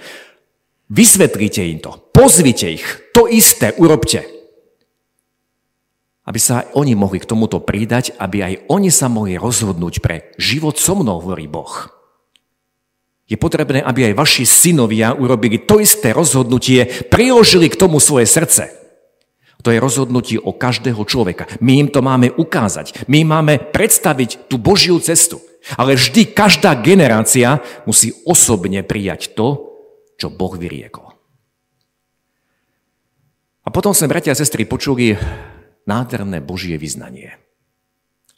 Vysvetlite 0.87 1.67
im 1.67 1.83
to, 1.83 1.99
pozvite 2.15 2.71
ich, 2.71 2.87
to 3.11 3.27
isté 3.27 3.75
urobte. 3.83 4.42
Aby 6.33 6.41
sa 6.41 6.65
aj 6.65 6.81
oni 6.81 6.97
mohli 6.97 7.21
k 7.21 7.29
tomuto 7.29 7.61
pridať, 7.61 8.17
aby 8.17 8.41
aj 8.41 8.55
oni 8.73 8.89
sa 8.89 9.13
mohli 9.13 9.37
rozhodnúť 9.37 10.01
pre 10.01 10.33
život 10.41 10.81
so 10.81 10.97
mnou, 10.97 11.21
hovorí 11.21 11.45
Boh. 11.45 11.93
Je 13.29 13.37
potrebné, 13.37 13.85
aby 13.85 14.09
aj 14.09 14.17
vaši 14.17 14.49
synovia 14.49 15.13
urobili 15.13 15.61
to 15.61 15.77
isté 15.77 16.17
rozhodnutie, 16.17 16.89
priložili 17.13 17.69
k 17.69 17.77
tomu 17.77 18.01
svoje 18.01 18.25
srdce. 18.25 18.73
To 19.61 19.69
je 19.69 19.77
rozhodnutie 19.77 20.41
o 20.41 20.57
každého 20.57 21.05
človeka. 21.05 21.45
My 21.61 21.85
im 21.85 21.93
to 21.93 22.01
máme 22.01 22.33
ukázať. 22.33 23.05
My 23.13 23.29
máme 23.29 23.61
predstaviť 23.69 24.49
tú 24.49 24.57
Božiu 24.57 24.97
cestu. 25.05 25.37
Ale 25.77 26.01
vždy 26.01 26.33
každá 26.33 26.73
generácia 26.81 27.61
musí 27.85 28.17
osobne 28.25 28.81
prijať 28.81 29.37
to, 29.37 29.69
čo 30.17 30.33
Boh 30.33 30.57
vyriekol. 30.57 31.13
A 33.63 33.69
potom 33.69 33.93
sme, 33.93 34.09
bratia 34.09 34.33
a 34.33 34.41
sestry, 34.41 34.65
počuli 34.65 35.13
nádherné 35.87 36.43
Božie 36.43 36.79
vyznanie. 36.79 37.39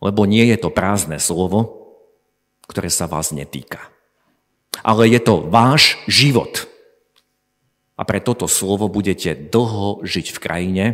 Lebo 0.01 0.29
nie 0.29 0.45
je 0.53 0.59
to 0.61 0.75
prázdne 0.75 1.17
slovo, 1.17 1.85
ktoré 2.69 2.89
sa 2.89 3.09
vás 3.09 3.33
netýka. 3.33 3.81
Ale 4.83 5.07
je 5.07 5.21
to 5.23 5.47
váš 5.47 6.01
život. 6.11 6.67
A 7.95 8.03
pre 8.03 8.19
toto 8.19 8.51
slovo 8.51 8.91
budete 8.91 9.37
dlho 9.37 10.03
žiť 10.03 10.27
v 10.35 10.43
krajine, 10.43 10.85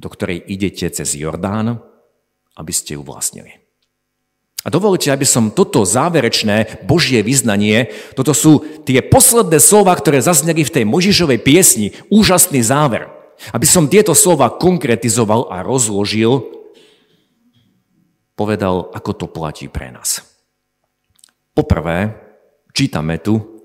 do 0.00 0.08
ktorej 0.10 0.42
idete 0.42 0.90
cez 0.90 1.14
Jordán, 1.14 1.78
aby 2.58 2.72
ste 2.74 2.98
ju 2.98 3.02
vlastnili. 3.06 3.60
A 4.60 4.68
dovolte, 4.68 5.08
aby 5.08 5.24
som 5.24 5.48
toto 5.48 5.88
záverečné 5.88 6.84
Božie 6.84 7.24
vyznanie, 7.24 7.88
toto 8.12 8.36
sú 8.36 8.60
tie 8.84 9.00
posledné 9.00 9.56
slova, 9.56 9.96
ktoré 9.96 10.20
zazneli 10.20 10.68
v 10.68 10.74
tej 10.80 10.84
Možišovej 10.84 11.40
piesni, 11.40 11.96
úžasný 12.12 12.60
záver. 12.60 13.08
Aby 13.50 13.64
som 13.64 13.88
tieto 13.88 14.12
slova 14.12 14.52
konkretizoval 14.52 15.48
a 15.48 15.64
rozložil, 15.64 16.44
povedal, 18.36 18.92
ako 18.92 19.10
to 19.16 19.26
platí 19.28 19.68
pre 19.72 19.88
nás. 19.88 20.20
Poprvé, 21.56 22.16
čítame 22.76 23.16
tu, 23.16 23.64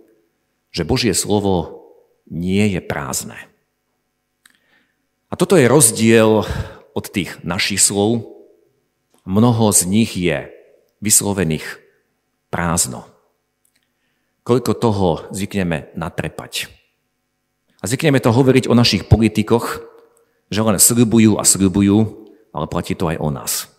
že 0.71 0.87
Božie 0.87 1.15
slovo 1.15 1.83
nie 2.27 2.75
je 2.75 2.81
prázdne. 2.83 3.37
A 5.31 5.33
toto 5.35 5.59
je 5.59 5.67
rozdiel 5.67 6.47
od 6.95 7.05
tých 7.11 7.39
našich 7.43 7.83
slov. 7.83 8.23
Mnoho 9.27 9.71
z 9.75 9.81
nich 9.87 10.15
je 10.15 10.51
vyslovených 11.03 11.65
prázdno. 12.51 13.03
Koľko 14.45 14.71
toho 14.77 15.07
zvykneme 15.33 15.91
natrepať. 15.97 16.71
A 17.85 17.89
zvykneme 17.89 18.17
to 18.17 18.33
hovoriť 18.33 18.65
o 18.65 18.73
našich 18.73 19.05
politikoch, 19.05 19.85
že 20.49 20.65
len 20.65 20.81
sľubujú 20.81 21.37
a 21.37 21.45
sľubujú, 21.45 21.97
ale 22.49 22.65
platí 22.65 22.97
to 22.97 23.13
aj 23.13 23.21
o 23.21 23.29
nás. 23.29 23.69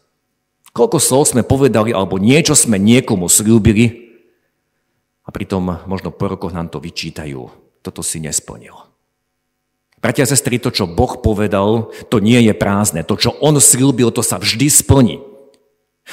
Koľko 0.70 1.02
slov 1.02 1.26
sme 1.26 1.42
povedali, 1.42 1.90
alebo 1.90 2.14
niečo 2.14 2.54
sme 2.54 2.78
niekomu 2.78 3.26
slúbili, 3.26 4.06
a 5.26 5.34
pritom 5.34 5.90
možno 5.90 6.14
po 6.14 6.30
rokoch 6.30 6.54
nám 6.54 6.70
to 6.70 6.78
vyčítajú. 6.78 7.50
Toto 7.82 8.06
si 8.06 8.22
nesplnil. 8.22 8.78
Bratia 9.98 10.22
a 10.22 10.30
sestry, 10.30 10.62
to, 10.62 10.70
čo 10.70 10.86
Boh 10.86 11.18
povedal, 11.18 11.90
to 12.06 12.22
nie 12.22 12.38
je 12.46 12.54
prázdne. 12.54 13.02
To, 13.02 13.18
čo 13.18 13.34
On 13.42 13.58
slúbil, 13.58 14.14
to 14.14 14.22
sa 14.22 14.38
vždy 14.38 14.70
splní. 14.70 15.18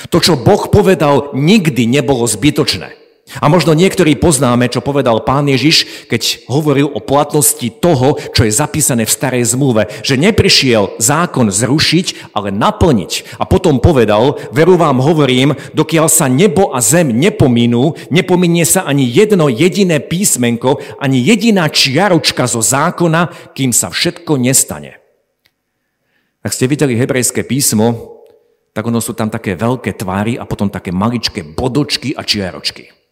To, 0.10 0.18
čo 0.18 0.34
Boh 0.34 0.66
povedal, 0.66 1.30
nikdy 1.38 1.86
nebolo 1.86 2.26
zbytočné. 2.26 3.03
A 3.40 3.48
možno 3.48 3.72
niektorí 3.72 4.20
poznáme, 4.20 4.68
čo 4.68 4.84
povedal 4.84 5.24
pán 5.24 5.48
Ježiš, 5.48 6.06
keď 6.12 6.44
hovoril 6.52 6.92
o 6.92 7.00
platnosti 7.00 7.66
toho, 7.72 8.20
čo 8.36 8.44
je 8.44 8.52
zapísané 8.52 9.08
v 9.08 9.16
starej 9.16 9.56
zmluve, 9.56 9.88
že 10.04 10.20
neprišiel 10.20 11.00
zákon 11.00 11.48
zrušiť, 11.48 12.36
ale 12.36 12.52
naplniť. 12.52 13.40
A 13.40 13.48
potom 13.48 13.80
povedal, 13.80 14.38
veru 14.52 14.76
vám 14.76 15.00
hovorím, 15.00 15.56
dokiaľ 15.72 16.12
sa 16.12 16.28
nebo 16.28 16.76
a 16.76 16.84
zem 16.84 17.16
nepominú, 17.16 17.96
nepominie 18.12 18.68
sa 18.68 18.84
ani 18.84 19.08
jedno 19.08 19.48
jediné 19.48 20.04
písmenko, 20.04 20.84
ani 21.00 21.24
jediná 21.24 21.72
čiaročka 21.72 22.44
zo 22.44 22.60
zákona, 22.60 23.56
kým 23.56 23.72
sa 23.72 23.88
všetko 23.88 24.36
nestane. 24.36 25.00
Ak 26.44 26.52
ste 26.52 26.68
videli 26.68 27.00
hebrejské 27.00 27.48
písmo, 27.48 28.20
tak 28.76 28.84
ono 28.84 29.00
sú 29.00 29.16
tam 29.16 29.32
také 29.32 29.56
veľké 29.56 29.96
tvary 29.96 30.36
a 30.36 30.44
potom 30.44 30.68
také 30.68 30.92
maličké 30.92 31.40
bodočky 31.56 32.12
a 32.12 32.28
čiaročky. 32.28 33.03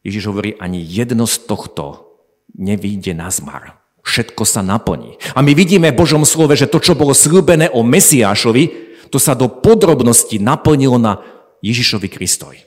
Ježiš 0.00 0.24
hovorí, 0.32 0.56
ani 0.56 0.80
jedno 0.80 1.28
z 1.28 1.44
tohto 1.44 2.16
nevíde 2.56 3.12
na 3.12 3.28
zmar. 3.28 3.80
všetko 4.00 4.42
sa 4.48 4.64
naplní. 4.64 5.20
A 5.36 5.44
my 5.44 5.52
vidíme 5.54 5.92
v 5.92 6.00
Božom 6.00 6.24
slove, 6.24 6.56
že 6.56 6.66
to, 6.66 6.80
čo 6.82 6.98
bolo 6.98 7.14
slúbené 7.14 7.70
o 7.70 7.84
Mesiášovi, 7.84 8.90
to 9.12 9.20
sa 9.20 9.36
do 9.38 9.46
podrobnosti 9.46 10.40
naplnilo 10.40 10.96
na 10.96 11.20
Ježišovi 11.60 12.08
Kristovi. 12.08 12.58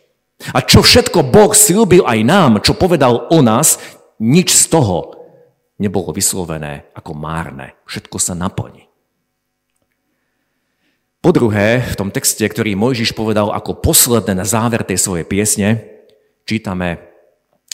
A 0.52 0.60
čo 0.62 0.84
všetko 0.84 1.24
Boh 1.24 1.56
slúbil 1.56 2.04
aj 2.04 2.20
nám, 2.24 2.52
čo 2.62 2.76
povedal 2.76 3.32
o 3.32 3.40
nás, 3.40 3.80
nič 4.20 4.56
z 4.56 4.66
toho 4.72 5.16
nebolo 5.80 6.12
vyslovené 6.12 6.92
ako 6.94 7.12
márne. 7.16 7.76
Všetko 7.88 8.18
sa 8.20 8.36
naplní. 8.36 8.88
Po 11.24 11.32
druhé, 11.32 11.80
v 11.80 11.96
tom 11.96 12.12
texte, 12.12 12.44
ktorý 12.44 12.76
Mojžiš 12.76 13.16
povedal 13.16 13.56
ako 13.56 13.80
posledné 13.80 14.36
na 14.36 14.44
záver 14.44 14.84
tej 14.84 15.00
svojej 15.00 15.24
piesne, 15.24 15.70
čítame, 16.44 17.13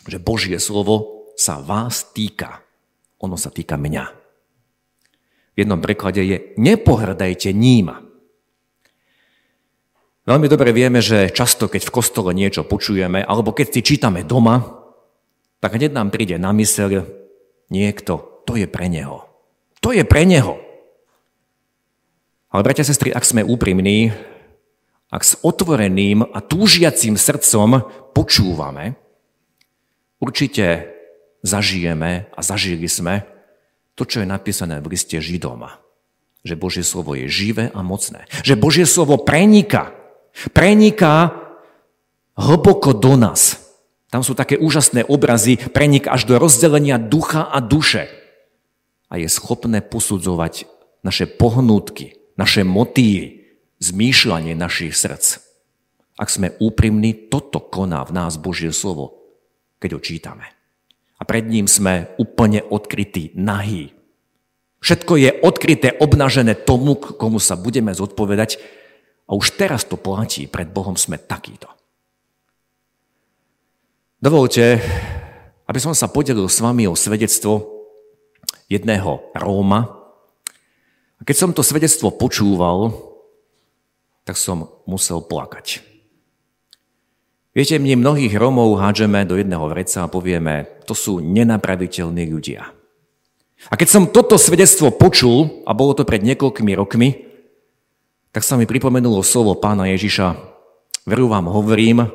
že 0.09 0.19
Božie 0.19 0.57
slovo 0.57 1.29
sa 1.39 1.61
vás 1.61 2.09
týka. 2.11 2.65
Ono 3.23 3.37
sa 3.39 3.53
týka 3.53 3.77
mňa. 3.79 4.05
V 5.55 5.57
jednom 5.67 5.79
preklade 5.79 6.23
je 6.23 6.37
nepohrdajte 6.59 7.51
ním. 7.55 7.91
Veľmi 10.29 10.45
dobre 10.45 10.69
vieme, 10.75 11.01
že 11.01 11.33
často, 11.33 11.65
keď 11.65 11.89
v 11.89 11.95
kostole 11.95 12.31
niečo 12.37 12.61
počujeme, 12.61 13.23
alebo 13.25 13.49
keď 13.55 13.67
si 13.73 13.81
čítame 13.81 14.21
doma, 14.21 14.61
tak 15.59 15.75
hneď 15.75 15.91
nám 15.91 16.13
príde 16.13 16.37
na 16.37 16.53
myseľ 16.53 17.07
niekto, 17.73 18.43
to 18.45 18.53
je 18.55 18.69
pre 18.69 18.87
neho. 18.87 19.25
To 19.81 19.89
je 19.89 20.03
pre 20.05 20.23
neho. 20.27 20.59
Ale 22.49 22.65
bratia 22.65 22.85
a 22.85 22.89
sestry, 22.89 23.13
ak 23.13 23.25
sme 23.25 23.45
úprimní, 23.45 24.09
ak 25.09 25.21
s 25.25 25.37
otvoreným 25.41 26.25
a 26.29 26.39
túžiacím 26.41 27.17
srdcom 27.17 27.81
počúvame, 28.13 28.97
určite 30.19 30.95
zažijeme 31.41 32.27
a 32.35 32.39
zažili 32.43 32.88
sme 32.88 33.23
to, 33.99 34.07
čo 34.07 34.23
je 34.23 34.27
napísané 34.27 34.79
v 34.79 34.95
liste 34.95 35.19
Židom. 35.19 35.67
Že 36.47 36.55
Božie 36.55 36.85
slovo 36.88 37.19
je 37.19 37.27
živé 37.27 37.67
a 37.75 37.83
mocné. 37.83 38.23
Že 38.47 38.55
Božie 38.55 38.88
slovo 38.88 39.19
prenika. 39.19 39.91
Preniká 40.55 41.35
hlboko 42.39 42.95
do 42.95 43.19
nás. 43.19 43.59
Tam 44.07 44.23
sú 44.23 44.33
také 44.33 44.55
úžasné 44.55 45.03
obrazy, 45.03 45.59
prenik 45.59 46.07
až 46.07 46.23
do 46.23 46.39
rozdelenia 46.39 46.95
ducha 46.95 47.43
a 47.43 47.59
duše. 47.59 48.07
A 49.11 49.19
je 49.19 49.27
schopné 49.27 49.83
posudzovať 49.83 50.65
naše 51.03 51.27
pohnútky, 51.27 52.15
naše 52.39 52.63
motívy, 52.63 53.51
zmýšľanie 53.83 54.55
našich 54.55 54.95
srdc. 54.95 55.43
Ak 56.15 56.31
sme 56.31 56.55
úprimní, 56.59 57.27
toto 57.27 57.59
koná 57.59 58.03
v 58.07 58.15
nás 58.15 58.39
Božie 58.39 58.71
slovo, 58.71 59.18
keď 59.79 59.89
ho 59.95 60.00
čítame. 60.03 60.45
A 61.19 61.27
pred 61.27 61.43
ním 61.48 61.67
sme 61.67 62.12
úplne 62.15 62.63
odkrytí, 62.63 63.36
nahý. 63.36 63.91
Všetko 64.79 65.19
je 65.19 65.29
odkryté, 65.43 65.95
obnažené 66.00 66.55
tomu, 66.55 66.95
komu 66.95 67.43
sa 67.43 67.59
budeme 67.59 67.91
zodpovedať. 67.91 68.59
A 69.27 69.36
už 69.36 69.59
teraz 69.59 69.83
to 69.83 70.00
platí, 70.00 70.48
pred 70.48 70.71
Bohom 70.71 70.95
sme 70.95 71.19
takýto. 71.19 71.67
Dovolte, 74.19 74.79
aby 75.67 75.79
som 75.79 75.95
sa 75.95 76.07
podelil 76.07 76.48
s 76.48 76.59
vami 76.63 76.88
o 76.88 76.95
svedectvo 76.95 77.67
jedného 78.71 79.31
Róma, 79.36 80.00
a 81.19 81.21
keď 81.27 81.36
som 81.36 81.51
to 81.51 81.67
svedectvo 81.67 82.15
počúval, 82.15 82.95
tak 84.24 84.39
som 84.39 84.71
musel 84.88 85.19
plakať. 85.19 85.83
Viete, 87.50 87.82
my 87.82 87.98
mnohých 87.98 88.38
Romov 88.38 88.77
hádžeme 88.77 89.25
do 89.25 89.34
jedného 89.34 89.65
vreca 89.65 90.06
a 90.06 90.12
povieme, 90.12 90.70
to 90.86 90.94
sú 90.94 91.18
nenapraviteľní 91.18 92.29
ľudia. 92.29 92.70
A 93.68 93.74
keď 93.75 93.88
som 93.89 94.03
toto 94.08 94.38
svedectvo 94.38 94.94
počul, 94.94 95.65
a 95.65 95.74
bolo 95.74 95.98
to 95.98 96.06
pred 96.08 96.22
niekoľkými 96.24 96.74
rokmi, 96.77 97.27
tak 98.29 98.46
sa 98.46 98.56
mi 98.56 98.70
pripomenulo 98.70 99.25
slovo 99.25 99.58
pána 99.58 99.89
Ježiša. 99.89 100.38
Veru 101.10 101.25
vám 101.27 101.50
hovorím, 101.50 102.07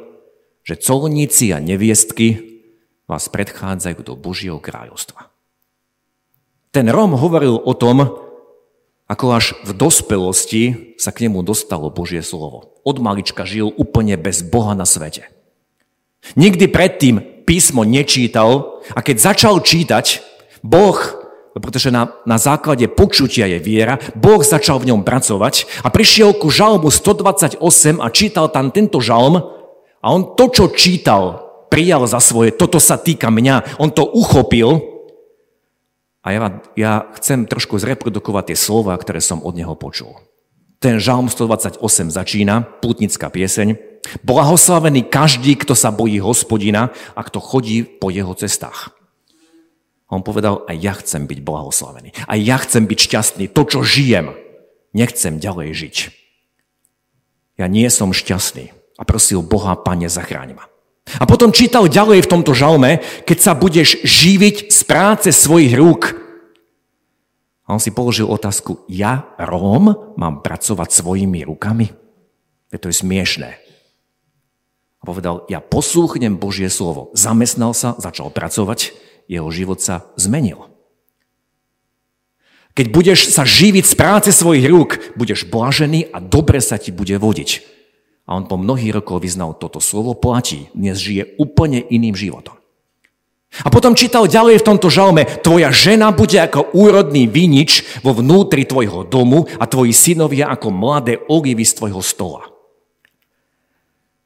že 0.63 0.79
colníci 0.79 1.51
a 1.51 1.59
neviestky 1.59 2.55
vás 3.05 3.29
predchádzajú 3.29 4.01
do 4.01 4.15
Božieho 4.17 4.63
kráľovstva. 4.63 5.29
Ten 6.73 6.89
Rom 6.89 7.19
hovoril 7.19 7.59
o 7.59 7.75
tom, 7.77 8.24
ako 9.15 9.27
až 9.31 9.55
v 9.63 9.71
dospelosti 9.79 10.63
sa 10.99 11.15
k 11.15 11.31
nemu 11.31 11.47
dostalo 11.47 11.87
Božie 11.87 12.19
slovo. 12.19 12.75
Od 12.83 12.99
malička 12.99 13.47
žil 13.47 13.71
úplne 13.71 14.19
bez 14.19 14.43
Boha 14.43 14.75
na 14.75 14.83
svete. 14.83 15.31
Nikdy 16.35 16.67
predtým 16.67 17.47
písmo 17.47 17.87
nečítal 17.87 18.83
a 18.91 19.07
keď 19.07 19.17
začal 19.23 19.63
čítať, 19.63 20.19
Boh, 20.67 20.99
pretože 21.55 21.95
na, 21.95 22.11
na 22.27 22.43
základe 22.43 22.91
počutia 22.91 23.47
je 23.47 23.63
viera, 23.63 24.03
Boh 24.19 24.43
začal 24.43 24.83
v 24.83 24.91
ňom 24.91 25.07
pracovať 25.07 25.87
a 25.87 25.95
prišiel 25.95 26.35
ku 26.35 26.51
žalmu 26.51 26.91
128 26.91 27.63
a 28.03 28.09
čítal 28.11 28.51
tam 28.51 28.75
tento 28.75 28.99
žalm 28.99 29.39
a 30.03 30.07
on 30.11 30.35
to, 30.35 30.51
čo 30.51 30.75
čítal, 30.75 31.45
prijal 31.71 32.03
za 32.11 32.19
svoje, 32.19 32.51
toto 32.51 32.83
sa 32.83 32.99
týka 32.99 33.31
mňa, 33.31 33.79
on 33.79 33.95
to 33.95 34.03
uchopil 34.03 34.94
a 36.25 36.33
ja, 36.33 36.41
ja 36.73 36.93
chcem 37.21 37.45
trošku 37.45 37.77
zreprodukovať 37.77 38.53
tie 38.53 38.59
slova, 38.59 38.97
ktoré 38.97 39.21
som 39.21 39.45
od 39.45 39.53
neho 39.53 39.77
počul. 39.77 40.17
Ten 40.81 40.97
žalm 40.97 41.29
128 41.29 41.85
začína, 42.09 42.65
pútnická 42.81 43.29
pieseň. 43.29 43.77
Blahoslavený 44.25 45.05
každý, 45.09 45.57
kto 45.61 45.77
sa 45.77 45.93
bojí 45.93 46.21
hospodina 46.21 46.93
a 47.13 47.21
kto 47.25 47.41
chodí 47.41 47.85
po 47.85 48.09
jeho 48.09 48.33
cestách. 48.33 48.93
A 50.09 50.17
on 50.17 50.25
povedal, 50.25 50.65
aj 50.69 50.77
ja 50.81 50.93
chcem 50.97 51.25
byť 51.25 51.41
blahoslavený. 51.41 52.13
Aj 52.29 52.39
ja 52.41 52.57
chcem 52.61 52.85
byť 52.85 52.99
šťastný. 53.01 53.45
To, 53.53 53.65
čo 53.65 53.81
žijem, 53.81 54.37
nechcem 54.93 55.41
ďalej 55.41 55.69
žiť. 55.73 55.97
Ja 57.61 57.69
nie 57.69 57.89
som 57.89 58.13
šťastný. 58.13 58.73
A 58.97 59.03
prosil 59.03 59.41
Boha, 59.41 59.75
Pane, 59.75 60.13
zachráň 60.13 60.57
ma. 60.57 60.65
A 61.05 61.29
potom 61.29 61.53
čítal 61.53 61.87
ďalej 61.87 62.25
v 62.25 62.31
tomto 62.33 62.57
žalme, 62.57 63.05
keď 63.29 63.39
sa 63.39 63.53
budeš 63.53 64.01
živiť 64.03 64.73
z 64.73 64.81
práce 64.89 65.29
svojich 65.31 65.77
rúk. 65.77 66.17
A 67.65 67.77
on 67.77 67.81
si 67.81 67.93
položil 67.93 68.29
otázku, 68.29 68.85
ja, 68.89 69.33
Róm, 69.37 70.17
mám 70.17 70.41
pracovať 70.45 70.89
svojimi 70.93 71.45
rukami? 71.45 71.93
To 72.75 72.91
je 72.91 72.97
smiešné. 72.97 73.51
A 75.01 75.03
povedal, 75.05 75.45
ja 75.53 75.61
poslúchnem 75.61 76.41
Božie 76.41 76.73
slovo. 76.73 77.13
Zamestnal 77.13 77.77
sa, 77.77 77.93
začal 78.01 78.33
pracovať, 78.33 78.97
jeho 79.29 79.49
život 79.53 79.81
sa 79.81 80.09
zmenil. 80.17 80.73
Keď 82.75 82.87
budeš 82.91 83.31
sa 83.31 83.47
živiť 83.47 83.85
z 83.87 83.95
práce 83.95 84.31
svojich 84.35 84.67
rúk, 84.67 84.99
budeš 85.15 85.47
blažený 85.47 86.11
a 86.11 86.19
dobre 86.19 86.59
sa 86.59 86.75
ti 86.75 86.91
bude 86.91 87.15
vodiť. 87.21 87.74
A 88.25 88.41
on 88.41 88.49
po 88.49 88.57
mnohých 88.57 89.01
rokoch 89.01 89.21
vyznal, 89.21 89.53
toto 89.57 89.85
slovo 89.85 90.17
platí, 90.17 90.73
dnes 90.73 90.97
žije 90.97 91.37
úplne 91.37 91.85
iným 91.85 92.17
životom. 92.17 92.57
A 93.63 93.71
potom 93.71 93.95
čítal 93.95 94.27
ďalej 94.27 94.65
v 94.65 94.67
tomto 94.67 94.91
žalme, 94.91 95.23
tvoja 95.45 95.71
žena 95.71 96.11
bude 96.11 96.35
ako 96.43 96.75
úrodný 96.75 97.31
vinič 97.31 98.03
vo 98.03 98.11
vnútri 98.11 98.67
tvojho 98.67 99.07
domu 99.07 99.47
a 99.63 99.71
tvoji 99.71 99.95
synovia 99.95 100.51
ako 100.51 100.75
mladé 100.75 101.23
olivy 101.31 101.63
z 101.63 101.79
tvojho 101.79 102.03
stola. 102.03 102.43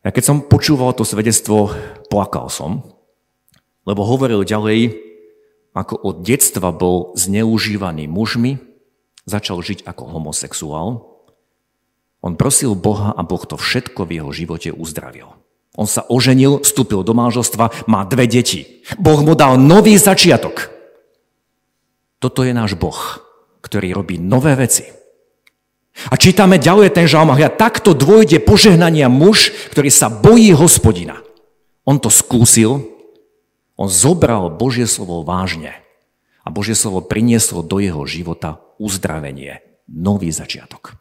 A 0.00 0.08
keď 0.08 0.24
som 0.24 0.40
počúval 0.40 0.96
to 0.96 1.04
svedectvo, 1.04 1.76
plakal 2.08 2.48
som, 2.48 2.80
lebo 3.84 4.00
hovoril 4.08 4.48
ďalej, 4.48 4.96
ako 5.76 6.00
od 6.00 6.24
detstva 6.24 6.72
bol 6.72 7.12
zneužívaný 7.12 8.08
mužmi, 8.08 8.56
začal 9.28 9.60
žiť 9.60 9.84
ako 9.84 10.08
homosexuál, 10.08 11.17
on 12.22 12.34
prosil 12.34 12.74
Boha 12.74 13.14
a 13.14 13.22
Boh 13.22 13.42
to 13.46 13.54
všetko 13.54 14.06
v 14.06 14.22
jeho 14.22 14.30
živote 14.34 14.70
uzdravil. 14.74 15.30
On 15.78 15.86
sa 15.86 16.02
oženil, 16.10 16.66
vstúpil 16.66 17.06
do 17.06 17.14
manželstva, 17.14 17.86
má 17.86 18.02
dve 18.02 18.26
deti. 18.26 18.82
Boh 18.98 19.22
mu 19.22 19.38
dal 19.38 19.54
nový 19.62 19.94
začiatok. 19.94 20.74
Toto 22.18 22.42
je 22.42 22.50
náš 22.50 22.74
Boh, 22.74 22.98
ktorý 23.62 23.94
robí 23.94 24.18
nové 24.18 24.58
veci. 24.58 24.90
A 26.10 26.14
čítame 26.18 26.58
ďalej 26.58 26.94
ten 26.94 27.06
žalm, 27.06 27.30
a 27.34 27.38
takto 27.50 27.94
dôjde 27.94 28.42
požehnania 28.42 29.06
muž, 29.06 29.54
ktorý 29.70 29.90
sa 29.90 30.10
bojí 30.10 30.50
hospodina. 30.54 31.22
On 31.86 31.98
to 31.98 32.10
skúsil, 32.10 32.86
on 33.78 33.86
zobral 33.86 34.50
Božie 34.50 34.90
slovo 34.90 35.22
vážne 35.22 35.78
a 36.42 36.50
Božie 36.50 36.74
slovo 36.74 37.02
prinieslo 37.02 37.62
do 37.62 37.78
jeho 37.78 38.02
života 38.06 38.58
uzdravenie, 38.82 39.62
nový 39.86 40.34
začiatok. 40.34 40.98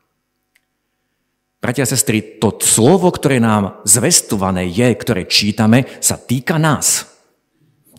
Bratia 1.58 1.84
a 1.84 1.90
sestry, 1.90 2.38
to 2.38 2.54
slovo, 2.62 3.10
ktoré 3.10 3.42
nám 3.42 3.82
zvestované 3.82 4.70
je, 4.70 4.88
ktoré 4.94 5.26
čítame, 5.26 5.90
sa 5.98 6.14
týka 6.14 6.62
nás. 6.62 7.10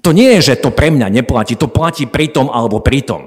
To 0.06 0.14
nie 0.14 0.38
je, 0.38 0.54
že 0.54 0.62
to 0.62 0.70
pre 0.70 0.94
mňa 0.94 1.10
neplatí, 1.10 1.58
to 1.58 1.66
platí 1.66 2.06
pri 2.06 2.30
tom 2.30 2.54
alebo 2.54 2.78
pri 2.78 3.02
tom. 3.02 3.26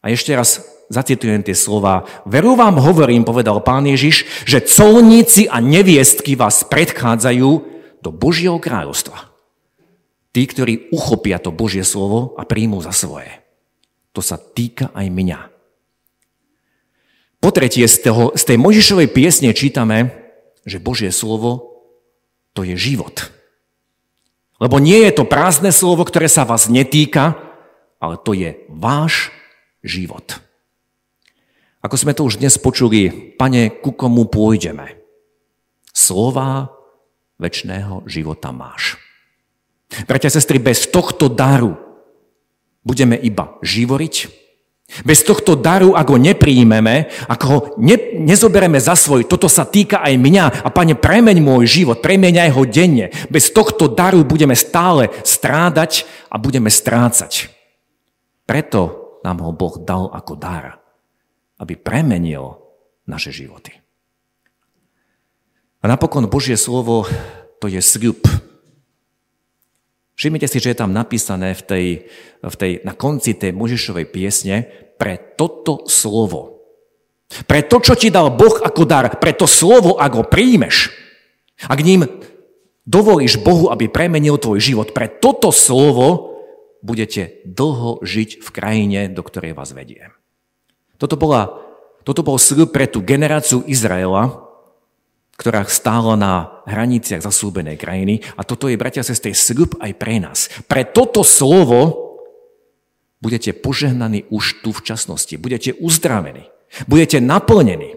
A 0.00 0.08
ešte 0.08 0.32
raz 0.32 0.64
zacitujem 0.88 1.44
tie 1.44 1.52
slova. 1.52 2.08
Veru 2.24 2.56
vám 2.56 2.80
hovorím, 2.80 3.28
povedal 3.28 3.60
pán 3.60 3.84
Ježiš, 3.84 4.24
že 4.48 4.64
colníci 4.64 5.44
a 5.44 5.60
neviestky 5.60 6.32
vás 6.32 6.64
predchádzajú 6.64 7.50
do 8.00 8.10
Božieho 8.10 8.56
kráľovstva. 8.56 9.28
Tí, 10.32 10.42
ktorí 10.48 10.88
uchopia 10.94 11.36
to 11.36 11.52
Božie 11.52 11.84
slovo 11.84 12.32
a 12.40 12.48
príjmú 12.48 12.80
za 12.80 12.92
svoje. 12.96 13.28
to 14.16 14.24
sa 14.24 14.40
týka 14.40 14.90
aj 14.96 15.06
mňa. 15.12 15.57
Po 17.38 17.54
tretie, 17.54 17.86
z, 17.86 18.10
toho, 18.10 18.34
z 18.34 18.42
tej 18.42 18.58
Možišovej 18.58 19.08
piesne 19.14 19.54
čítame, 19.54 20.10
že 20.66 20.82
Božie 20.82 21.14
slovo 21.14 21.78
to 22.52 22.66
je 22.66 22.74
život. 22.74 23.30
Lebo 24.58 24.82
nie 24.82 25.06
je 25.06 25.22
to 25.22 25.24
prázdne 25.24 25.70
slovo, 25.70 26.02
ktoré 26.02 26.26
sa 26.26 26.42
vás 26.42 26.66
netýka, 26.66 27.38
ale 28.02 28.18
to 28.18 28.34
je 28.34 28.58
váš 28.66 29.30
život. 29.86 30.42
Ako 31.78 31.94
sme 31.94 32.10
to 32.10 32.26
už 32.26 32.42
dnes 32.42 32.58
počuli, 32.58 33.06
pane, 33.38 33.70
ku 33.78 33.94
komu 33.94 34.26
pôjdeme? 34.26 34.98
Slova 35.94 36.74
väčšného 37.38 38.02
života 38.10 38.50
máš. 38.50 38.98
Bratia 40.10 40.26
a 40.26 40.34
sestry, 40.34 40.58
bez 40.58 40.90
tohto 40.90 41.30
daru 41.30 41.78
budeme 42.82 43.14
iba 43.14 43.56
živoriť, 43.62 44.14
bez 45.04 45.20
tohto 45.20 45.52
daru, 45.52 45.92
ak 45.92 46.08
ho 46.08 46.16
nepríjmeme, 46.16 47.12
ak 47.28 47.40
ho 47.44 47.56
ne, 47.76 48.16
nezobereme 48.24 48.80
za 48.80 48.96
svoj, 48.96 49.28
toto 49.28 49.44
sa 49.44 49.68
týka 49.68 50.00
aj 50.00 50.16
mňa 50.16 50.44
a 50.64 50.68
pane, 50.72 50.96
premeň 50.96 51.38
môj 51.44 51.68
život, 51.68 52.00
premeň 52.00 52.48
aj 52.48 52.50
ho 52.56 52.62
denne. 52.64 53.12
Bez 53.28 53.52
tohto 53.52 53.92
daru 53.92 54.24
budeme 54.24 54.56
stále 54.56 55.12
strádať 55.22 56.08
a 56.32 56.40
budeme 56.40 56.72
strácať. 56.72 57.52
Preto 58.48 59.20
nám 59.20 59.44
ho 59.44 59.52
Boh 59.52 59.76
dal 59.76 60.08
ako 60.08 60.32
dar, 60.40 60.80
aby 61.60 61.76
premenil 61.76 62.56
naše 63.04 63.28
životy. 63.28 63.76
A 65.78 65.84
napokon 65.84 66.26
Božie 66.32 66.56
slovo 66.56 67.04
to 67.60 67.68
je 67.68 67.78
sľub, 67.78 68.24
Všimnite 70.18 70.50
si, 70.50 70.58
že 70.58 70.74
je 70.74 70.80
tam 70.82 70.90
napísané 70.90 71.54
v 71.54 71.62
tej, 71.62 71.86
v 72.42 72.54
tej, 72.58 72.72
na 72.82 72.98
konci 72.98 73.38
tej 73.38 73.54
Možišovej 73.54 74.10
piesne 74.10 74.66
pre 74.98 75.14
toto 75.38 75.86
slovo. 75.86 76.58
Pre 77.46 77.60
to, 77.62 77.78
čo 77.78 77.94
ti 77.94 78.10
dal 78.10 78.34
Boh 78.34 78.58
ako 78.58 78.82
dar, 78.82 79.22
pre 79.22 79.30
to 79.30 79.46
slovo, 79.46 79.94
ak 79.94 80.12
ho 80.18 80.24
príjmeš, 80.26 80.90
ak 81.70 81.78
ním 81.86 82.02
dovolíš 82.82 83.38
Bohu, 83.38 83.70
aby 83.70 83.86
premenil 83.86 84.42
tvoj 84.42 84.58
život, 84.58 84.90
pre 84.90 85.06
toto 85.06 85.54
slovo 85.54 86.34
budete 86.82 87.46
dlho 87.46 88.02
žiť 88.02 88.42
v 88.42 88.48
krajine, 88.50 89.00
do 89.06 89.22
ktorej 89.22 89.54
vás 89.54 89.70
vedie. 89.70 90.10
Toto, 90.98 91.14
bola, 91.14 91.62
toto 92.02 92.26
bol 92.26 92.42
sľub 92.42 92.74
pre 92.74 92.90
tú 92.90 93.06
generáciu 93.06 93.62
Izraela, 93.70 94.47
ktorá 95.38 95.62
stála 95.70 96.18
na 96.18 96.66
hraniciach 96.66 97.22
zaslúbenej 97.22 97.78
krajiny. 97.78 98.26
A 98.34 98.42
toto 98.42 98.66
je, 98.66 98.74
bratia 98.74 99.06
a 99.06 99.08
sestry, 99.08 99.38
sľub 99.38 99.78
aj 99.78 99.94
pre 99.94 100.18
nás. 100.18 100.50
Pre 100.66 100.82
toto 100.82 101.22
slovo 101.22 102.10
budete 103.22 103.54
požehnaní 103.54 104.26
už 104.34 104.66
tu 104.66 104.74
v 104.74 104.82
časnosti. 104.82 105.38
Budete 105.38 105.78
uzdravení. 105.78 106.50
Budete 106.90 107.22
naplnení. 107.22 107.94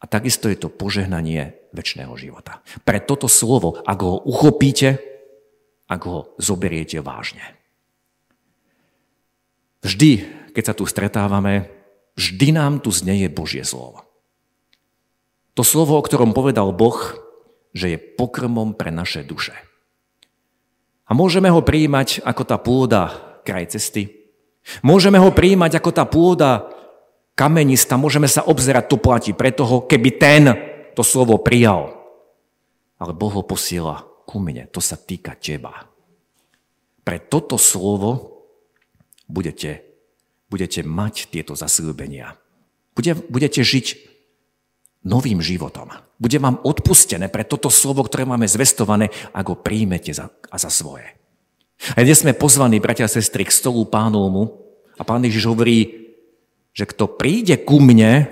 A 0.00 0.04
takisto 0.06 0.46
je 0.46 0.56
to 0.56 0.70
požehnanie 0.70 1.58
väčšného 1.74 2.14
života. 2.14 2.62
Pre 2.86 2.98
toto 3.02 3.26
slovo, 3.26 3.82
ak 3.82 3.98
ho 4.00 4.22
uchopíte, 4.22 4.96
ak 5.90 6.00
ho 6.06 6.32
zoberiete 6.38 7.02
vážne. 7.02 7.42
Vždy, 9.82 10.22
keď 10.54 10.64
sa 10.70 10.74
tu 10.78 10.86
stretávame, 10.86 11.66
vždy 12.14 12.54
nám 12.54 12.78
tu 12.78 12.94
znieje 12.94 13.26
Božie 13.26 13.66
slovo. 13.66 14.09
To 15.58 15.62
slovo, 15.66 15.98
o 15.98 16.04
ktorom 16.04 16.30
povedal 16.30 16.70
Boh, 16.70 16.98
že 17.74 17.94
je 17.94 17.98
pokrmom 17.98 18.74
pre 18.74 18.90
naše 18.90 19.26
duše. 19.26 19.54
A 21.10 21.14
môžeme 21.14 21.50
ho 21.50 21.58
prijímať 21.58 22.22
ako 22.22 22.42
tá 22.46 22.56
pôda 22.58 23.10
kraj 23.42 23.74
cesty. 23.74 24.30
Môžeme 24.86 25.18
ho 25.18 25.34
prijímať 25.34 25.82
ako 25.82 25.90
tá 25.90 26.06
pôda 26.06 26.70
kamenista. 27.34 27.98
Môžeme 27.98 28.30
sa 28.30 28.46
obzerať, 28.46 28.86
to 28.86 28.96
platí 29.02 29.34
pre 29.34 29.50
toho, 29.50 29.82
keby 29.90 30.10
ten 30.20 30.42
to 30.94 31.02
slovo 31.02 31.42
prijal. 31.42 31.98
Ale 33.00 33.16
Boh 33.16 33.32
ho 33.32 33.42
posiela 33.42 34.06
ku 34.28 34.38
mne. 34.38 34.70
To 34.70 34.78
sa 34.78 34.94
týka 34.94 35.34
teba. 35.34 35.90
Pre 37.02 37.18
toto 37.26 37.58
slovo 37.58 38.44
budete, 39.26 39.82
budete 40.46 40.86
mať 40.86 41.32
tieto 41.32 41.58
zasľúbenia. 41.58 42.38
budete 43.26 43.66
žiť 43.66 44.09
novým 45.04 45.40
životom. 45.40 45.88
Bude 46.20 46.36
vám 46.36 46.60
odpustené 46.60 47.32
pre 47.32 47.48
toto 47.48 47.72
slovo, 47.72 48.04
ktoré 48.04 48.28
máme 48.28 48.44
zvestované, 48.44 49.08
ak 49.32 49.46
ho 49.48 49.56
príjmete 49.56 50.12
za, 50.12 50.28
a 50.52 50.56
za 50.60 50.68
svoje. 50.68 51.08
A 51.96 52.04
dnes 52.04 52.20
sme 52.20 52.36
pozvaní, 52.36 52.76
bratia 52.76 53.08
a 53.08 53.12
sestry, 53.12 53.48
k 53.48 53.56
stolu 53.56 53.88
pánovmu 53.88 54.52
a 55.00 55.02
pán 55.02 55.24
Ježiš 55.24 55.48
hovorí, 55.48 56.12
že 56.76 56.84
kto 56.84 57.08
príde 57.16 57.56
ku 57.64 57.80
mne, 57.80 58.28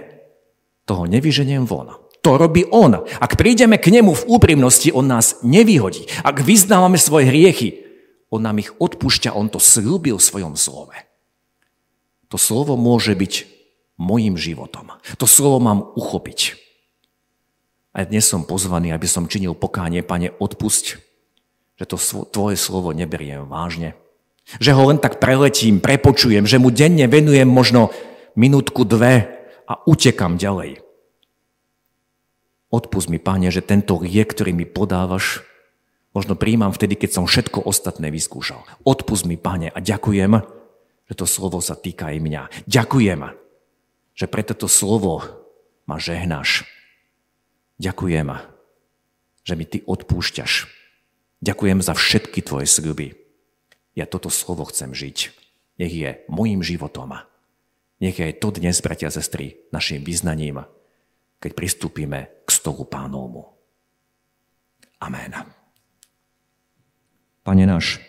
toho 0.85 1.05
nevyženiem 1.09 1.65
von. 1.69 1.97
To 2.25 2.41
robí 2.41 2.65
on. 2.69 3.05
Ak 3.21 3.37
prídeme 3.41 3.77
k 3.81 3.93
nemu 3.93 4.13
v 4.13 4.27
úprimnosti, 4.29 4.93
on 4.93 5.09
nás 5.09 5.41
nevyhodí. 5.45 6.09
Ak 6.25 6.45
vyznávame 6.45 6.97
svoje 7.01 7.29
hriechy, 7.29 7.89
on 8.29 8.45
nám 8.45 8.61
ich 8.61 8.73
odpúšťa, 8.77 9.33
on 9.33 9.49
to 9.49 9.61
slúbil 9.61 10.21
v 10.21 10.29
svojom 10.29 10.55
slove. 10.57 10.93
To 12.29 12.37
slovo 12.37 12.77
môže 12.77 13.17
byť 13.17 13.58
mojim 13.99 14.39
životom. 14.39 14.95
To 15.19 15.27
slovo 15.27 15.59
mám 15.59 15.83
uchopiť. 15.99 16.55
A 17.93 18.07
dnes 18.07 18.31
som 18.31 18.47
pozvaný, 18.47 18.95
aby 18.95 19.11
som 19.11 19.27
činil 19.27 19.59
pokánie, 19.59 20.07
pane, 20.07 20.31
odpusť, 20.39 20.85
že 21.79 21.85
to 21.85 21.99
tvoje 22.31 22.55
slovo 22.55 22.95
neberiem 22.95 23.43
vážne. 23.51 23.99
Že 24.63 24.71
ho 24.79 24.83
len 24.95 24.99
tak 25.03 25.19
preletím, 25.19 25.83
prepočujem, 25.83 26.47
že 26.47 26.63
mu 26.63 26.71
denne 26.71 27.11
venujem 27.11 27.51
možno 27.51 27.91
minútku, 28.39 28.87
dve 28.87 29.27
a 29.67 29.83
utekam 29.85 30.39
ďalej. 30.39 30.81
Odpust 32.71 33.11
mi, 33.11 33.19
Pane, 33.19 33.51
že 33.51 33.67
tento 33.67 33.99
riek, 33.99 34.31
ktorý 34.31 34.55
mi 34.55 34.69
podávaš, 34.69 35.43
možno 36.13 36.37
príjmam 36.37 36.71
vtedy, 36.71 36.95
keď 36.95 37.11
som 37.19 37.25
všetko 37.27 37.67
ostatné 37.67 38.13
vyskúšal. 38.15 38.63
Odpust 38.87 39.27
mi, 39.27 39.41
Pane, 39.41 39.75
a 39.75 39.79
ďakujem, 39.81 40.39
že 41.09 41.15
to 41.17 41.27
slovo 41.27 41.59
sa 41.65 41.75
týka 41.75 42.13
aj 42.13 42.19
mňa. 42.21 42.43
Ďakujem, 42.69 43.48
že 44.19 44.27
pre 44.27 44.43
toto 44.43 44.67
slovo 44.67 45.23
ma 45.87 46.03
žehnáš. 46.03 46.67
Ďakujem, 47.79 48.35
že 49.47 49.55
mi 49.55 49.63
ty 49.63 49.79
odpúšťaš. 49.87 50.67
Ďakujem 51.39 51.79
za 51.79 51.95
všetky 51.95 52.43
tvoje 52.43 52.67
sľuby. 52.67 53.15
Ja 53.95 54.11
toto 54.11 54.27
slovo 54.27 54.67
chcem 54.67 54.91
žiť. 54.91 55.31
Nech 55.79 55.95
je 55.95 56.11
mojim 56.27 56.67
životom. 56.67 57.15
Nech 58.03 58.19
je 58.19 58.35
to 58.35 58.51
dnes, 58.51 58.83
bratia 58.83 59.07
a 59.07 59.15
sestry, 59.15 59.63
našim 59.71 60.03
vyznaním, 60.03 60.67
keď 61.39 61.55
pristúpime 61.55 62.43
k 62.43 62.49
stolu 62.51 62.83
pánovmu. 62.91 63.47
Amen. 64.99 65.31
Pane 67.47 67.65
náš, 67.71 68.03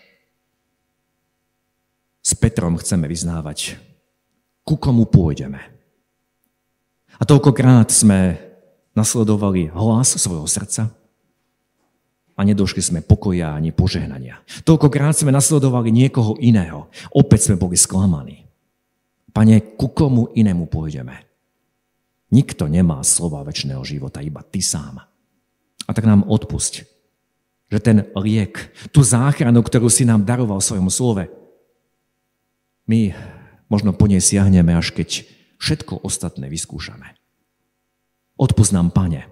s 2.26 2.34
Petrom 2.34 2.82
chceme 2.82 3.06
vyznávať, 3.06 3.78
ku 4.65 4.74
komu 4.74 5.06
pôjdeme. 5.06 5.79
A 7.20 7.28
toľkokrát 7.28 7.92
sme 7.92 8.40
nasledovali 8.96 9.68
hlas 9.76 10.16
svojho 10.16 10.48
srdca 10.48 10.88
a 12.40 12.42
nedošli 12.48 12.80
sme 12.80 13.00
pokoja 13.04 13.52
ani 13.52 13.76
požehnania. 13.76 14.40
Toľkokrát 14.64 15.12
sme 15.12 15.36
nasledovali 15.36 15.92
niekoho 15.92 16.40
iného. 16.40 16.88
Opäť 17.12 17.52
sme 17.52 17.60
boli 17.60 17.76
sklamaní. 17.76 18.48
Pane, 19.36 19.76
ku 19.76 19.92
komu 19.92 20.32
inému 20.32 20.72
pôjdeme? 20.72 21.28
Nikto 22.32 22.72
nemá 22.72 23.04
slova 23.04 23.44
väčšného 23.44 23.84
života, 23.84 24.24
iba 24.24 24.40
ty 24.40 24.64
sám. 24.64 25.04
A 25.84 25.90
tak 25.92 26.08
nám 26.08 26.24
odpusť, 26.24 26.88
že 27.68 27.80
ten 27.82 28.08
liek, 28.16 28.72
tú 28.96 29.04
záchranu, 29.04 29.60
ktorú 29.60 29.92
si 29.92 30.08
nám 30.08 30.24
daroval 30.24 30.62
v 30.62 30.70
svojom 30.70 30.90
slove, 30.94 31.24
my 32.90 33.14
možno 33.70 33.94
po 33.94 34.10
nej 34.10 34.22
siahneme, 34.22 34.74
až 34.74 34.96
keď 34.96 35.28
všetko 35.60 36.02
ostatné 36.08 36.48
vyskúšame. 36.48 37.19
Odpust 38.39 38.72
nám, 38.72 38.95
Pane, 38.95 39.28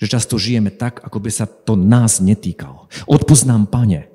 že 0.00 0.08
často 0.08 0.40
žijeme 0.40 0.72
tak, 0.72 1.04
ako 1.04 1.20
by 1.20 1.30
sa 1.30 1.44
to 1.46 1.76
nás 1.76 2.18
netýkalo. 2.24 2.88
Odpust 3.04 3.44
nám, 3.44 3.68
Pane, 3.68 4.08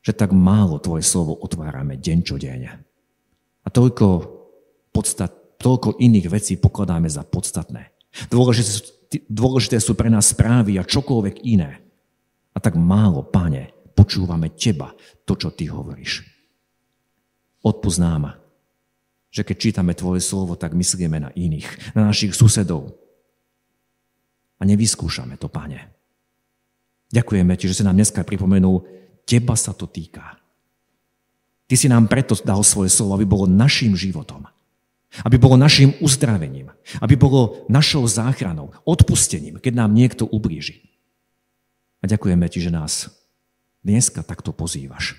že 0.00 0.16
tak 0.16 0.32
málo 0.32 0.80
Tvoje 0.80 1.04
slovo 1.04 1.36
otvárame 1.36 1.98
deň 1.98 2.18
čo 2.24 2.40
deň. 2.40 2.62
A 3.60 3.68
toľko, 3.68 4.06
podstat, 4.94 5.60
toľko 5.60 6.00
iných 6.00 6.32
vecí 6.32 6.56
pokladáme 6.56 7.10
za 7.10 7.20
podstatné. 7.26 7.92
Dôležité, 8.32 9.28
dôležité 9.28 9.76
sú 9.82 9.92
pre 9.92 10.08
nás 10.08 10.32
správy 10.32 10.80
a 10.80 10.86
čokoľvek 10.86 11.44
iné. 11.44 11.84
A 12.54 12.58
tak 12.62 12.80
málo, 12.80 13.26
Pane, 13.26 13.92
počúvame 13.92 14.54
Teba, 14.56 14.96
to, 15.28 15.36
čo 15.36 15.52
Ty 15.52 15.76
hovoríš. 15.76 16.24
Odpust 17.60 18.00
nám, 18.00 18.39
že 19.30 19.46
keď 19.46 19.56
čítame 19.56 19.94
Tvoje 19.94 20.18
slovo, 20.18 20.58
tak 20.58 20.74
myslíme 20.74 21.22
na 21.22 21.30
iných, 21.30 21.94
na 21.94 22.10
našich 22.10 22.34
susedov. 22.34 22.90
A 24.58 24.66
nevyskúšame 24.66 25.38
to, 25.38 25.46
Pane. 25.46 25.88
Ďakujeme 27.14 27.54
Ti, 27.54 27.70
že 27.70 27.80
si 27.80 27.86
nám 27.86 27.96
dneska 27.96 28.26
pripomenul, 28.26 28.82
Teba 29.22 29.54
sa 29.54 29.70
to 29.70 29.86
týka. 29.86 30.36
Ty 31.70 31.74
si 31.78 31.86
nám 31.86 32.10
preto 32.10 32.34
dal 32.42 32.66
svoje 32.66 32.90
slovo, 32.90 33.14
aby 33.14 33.22
bolo 33.22 33.46
našim 33.46 33.94
životom. 33.94 34.42
Aby 35.22 35.38
bolo 35.38 35.54
našim 35.54 35.94
uzdravením. 36.02 36.74
Aby 36.98 37.14
bolo 37.14 37.62
našou 37.70 38.02
záchranou, 38.10 38.74
odpustením, 38.82 39.62
keď 39.62 39.86
nám 39.86 39.94
niekto 39.94 40.26
ublíži. 40.26 40.82
A 42.02 42.10
ďakujeme 42.10 42.42
ti, 42.50 42.58
že 42.58 42.74
nás 42.74 43.14
dneska 43.86 44.26
takto 44.26 44.50
pozývaš. 44.50 45.14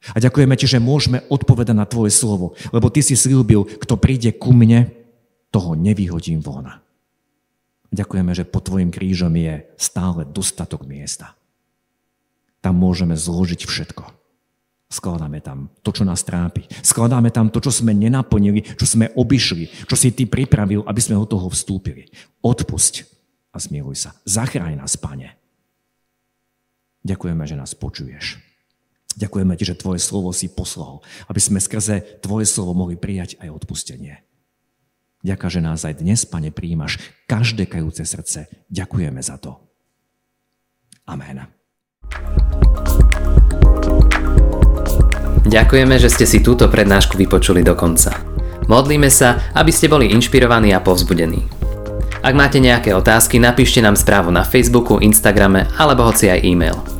A 0.00 0.18
ďakujeme 0.18 0.56
ti, 0.56 0.64
že 0.64 0.80
môžeme 0.80 1.20
odpovedať 1.28 1.76
na 1.76 1.84
tvoje 1.84 2.12
slovo, 2.12 2.56
lebo 2.72 2.88
ty 2.88 3.04
si 3.04 3.12
slúbil, 3.12 3.68
kto 3.68 4.00
príde 4.00 4.32
ku 4.32 4.56
mne, 4.56 4.88
toho 5.50 5.74
nevyhodím 5.74 6.40
von. 6.40 6.80
Ďakujeme, 7.90 8.32
že 8.32 8.46
pod 8.46 8.70
tvojim 8.70 8.94
krížom 8.94 9.34
je 9.34 9.66
stále 9.74 10.22
dostatok 10.22 10.86
miesta. 10.86 11.34
Tam 12.62 12.78
môžeme 12.78 13.18
zložiť 13.18 13.66
všetko. 13.66 14.04
Skladáme 14.90 15.38
tam 15.38 15.70
to, 15.86 15.94
čo 15.94 16.02
nás 16.02 16.22
trápi. 16.26 16.66
Skladáme 16.82 17.30
tam 17.30 17.46
to, 17.50 17.62
čo 17.62 17.70
sme 17.70 17.94
nenaplnili, 17.94 18.74
čo 18.74 18.86
sme 18.86 19.10
obišli, 19.14 19.86
čo 19.86 19.94
si 19.94 20.10
ty 20.10 20.26
pripravil, 20.26 20.82
aby 20.82 21.00
sme 21.02 21.18
od 21.18 21.30
toho 21.30 21.46
vstúpili. 21.46 22.10
Odpusť 22.42 23.06
a 23.54 23.58
zmiluj 23.58 24.06
sa. 24.06 24.10
Zachráň 24.26 24.82
nás, 24.82 24.98
Pane. 24.98 25.38
Ďakujeme, 27.06 27.42
že 27.46 27.58
nás 27.58 27.74
počuješ. 27.74 28.49
Ďakujeme 29.18 29.58
ti, 29.58 29.64
že 29.66 29.74
tvoje 29.74 29.98
slovo 29.98 30.30
si 30.30 30.46
poslal, 30.46 31.02
aby 31.26 31.40
sme 31.42 31.58
skrze 31.58 32.22
tvoje 32.22 32.46
slovo 32.46 32.76
mohli 32.76 32.94
prijať 32.94 33.40
aj 33.42 33.50
odpustenie. 33.50 34.22
Ďaká, 35.20 35.52
že 35.52 35.60
nás 35.60 35.84
aj 35.84 36.00
dnes, 36.00 36.24
Pane, 36.24 36.48
príjimaš 36.54 36.96
každé 37.28 37.68
kajúce 37.68 38.06
srdce. 38.06 38.48
Ďakujeme 38.72 39.20
za 39.20 39.36
to. 39.36 39.60
Amen. 41.04 41.44
Ďakujeme, 45.50 45.98
že 45.98 46.08
ste 46.08 46.24
si 46.30 46.38
túto 46.40 46.70
prednášku 46.70 47.18
vypočuli 47.18 47.66
do 47.66 47.74
konca. 47.74 48.14
Modlíme 48.70 49.10
sa, 49.10 49.50
aby 49.58 49.74
ste 49.74 49.90
boli 49.90 50.14
inšpirovaní 50.14 50.70
a 50.70 50.78
povzbudení. 50.78 51.42
Ak 52.22 52.36
máte 52.38 52.62
nejaké 52.62 52.94
otázky, 52.94 53.42
napíšte 53.42 53.82
nám 53.82 53.98
správu 53.98 54.30
na 54.30 54.46
Facebooku, 54.46 55.02
Instagrame 55.02 55.66
alebo 55.74 56.06
hoci 56.06 56.30
aj 56.30 56.44
e-mail. 56.46 56.99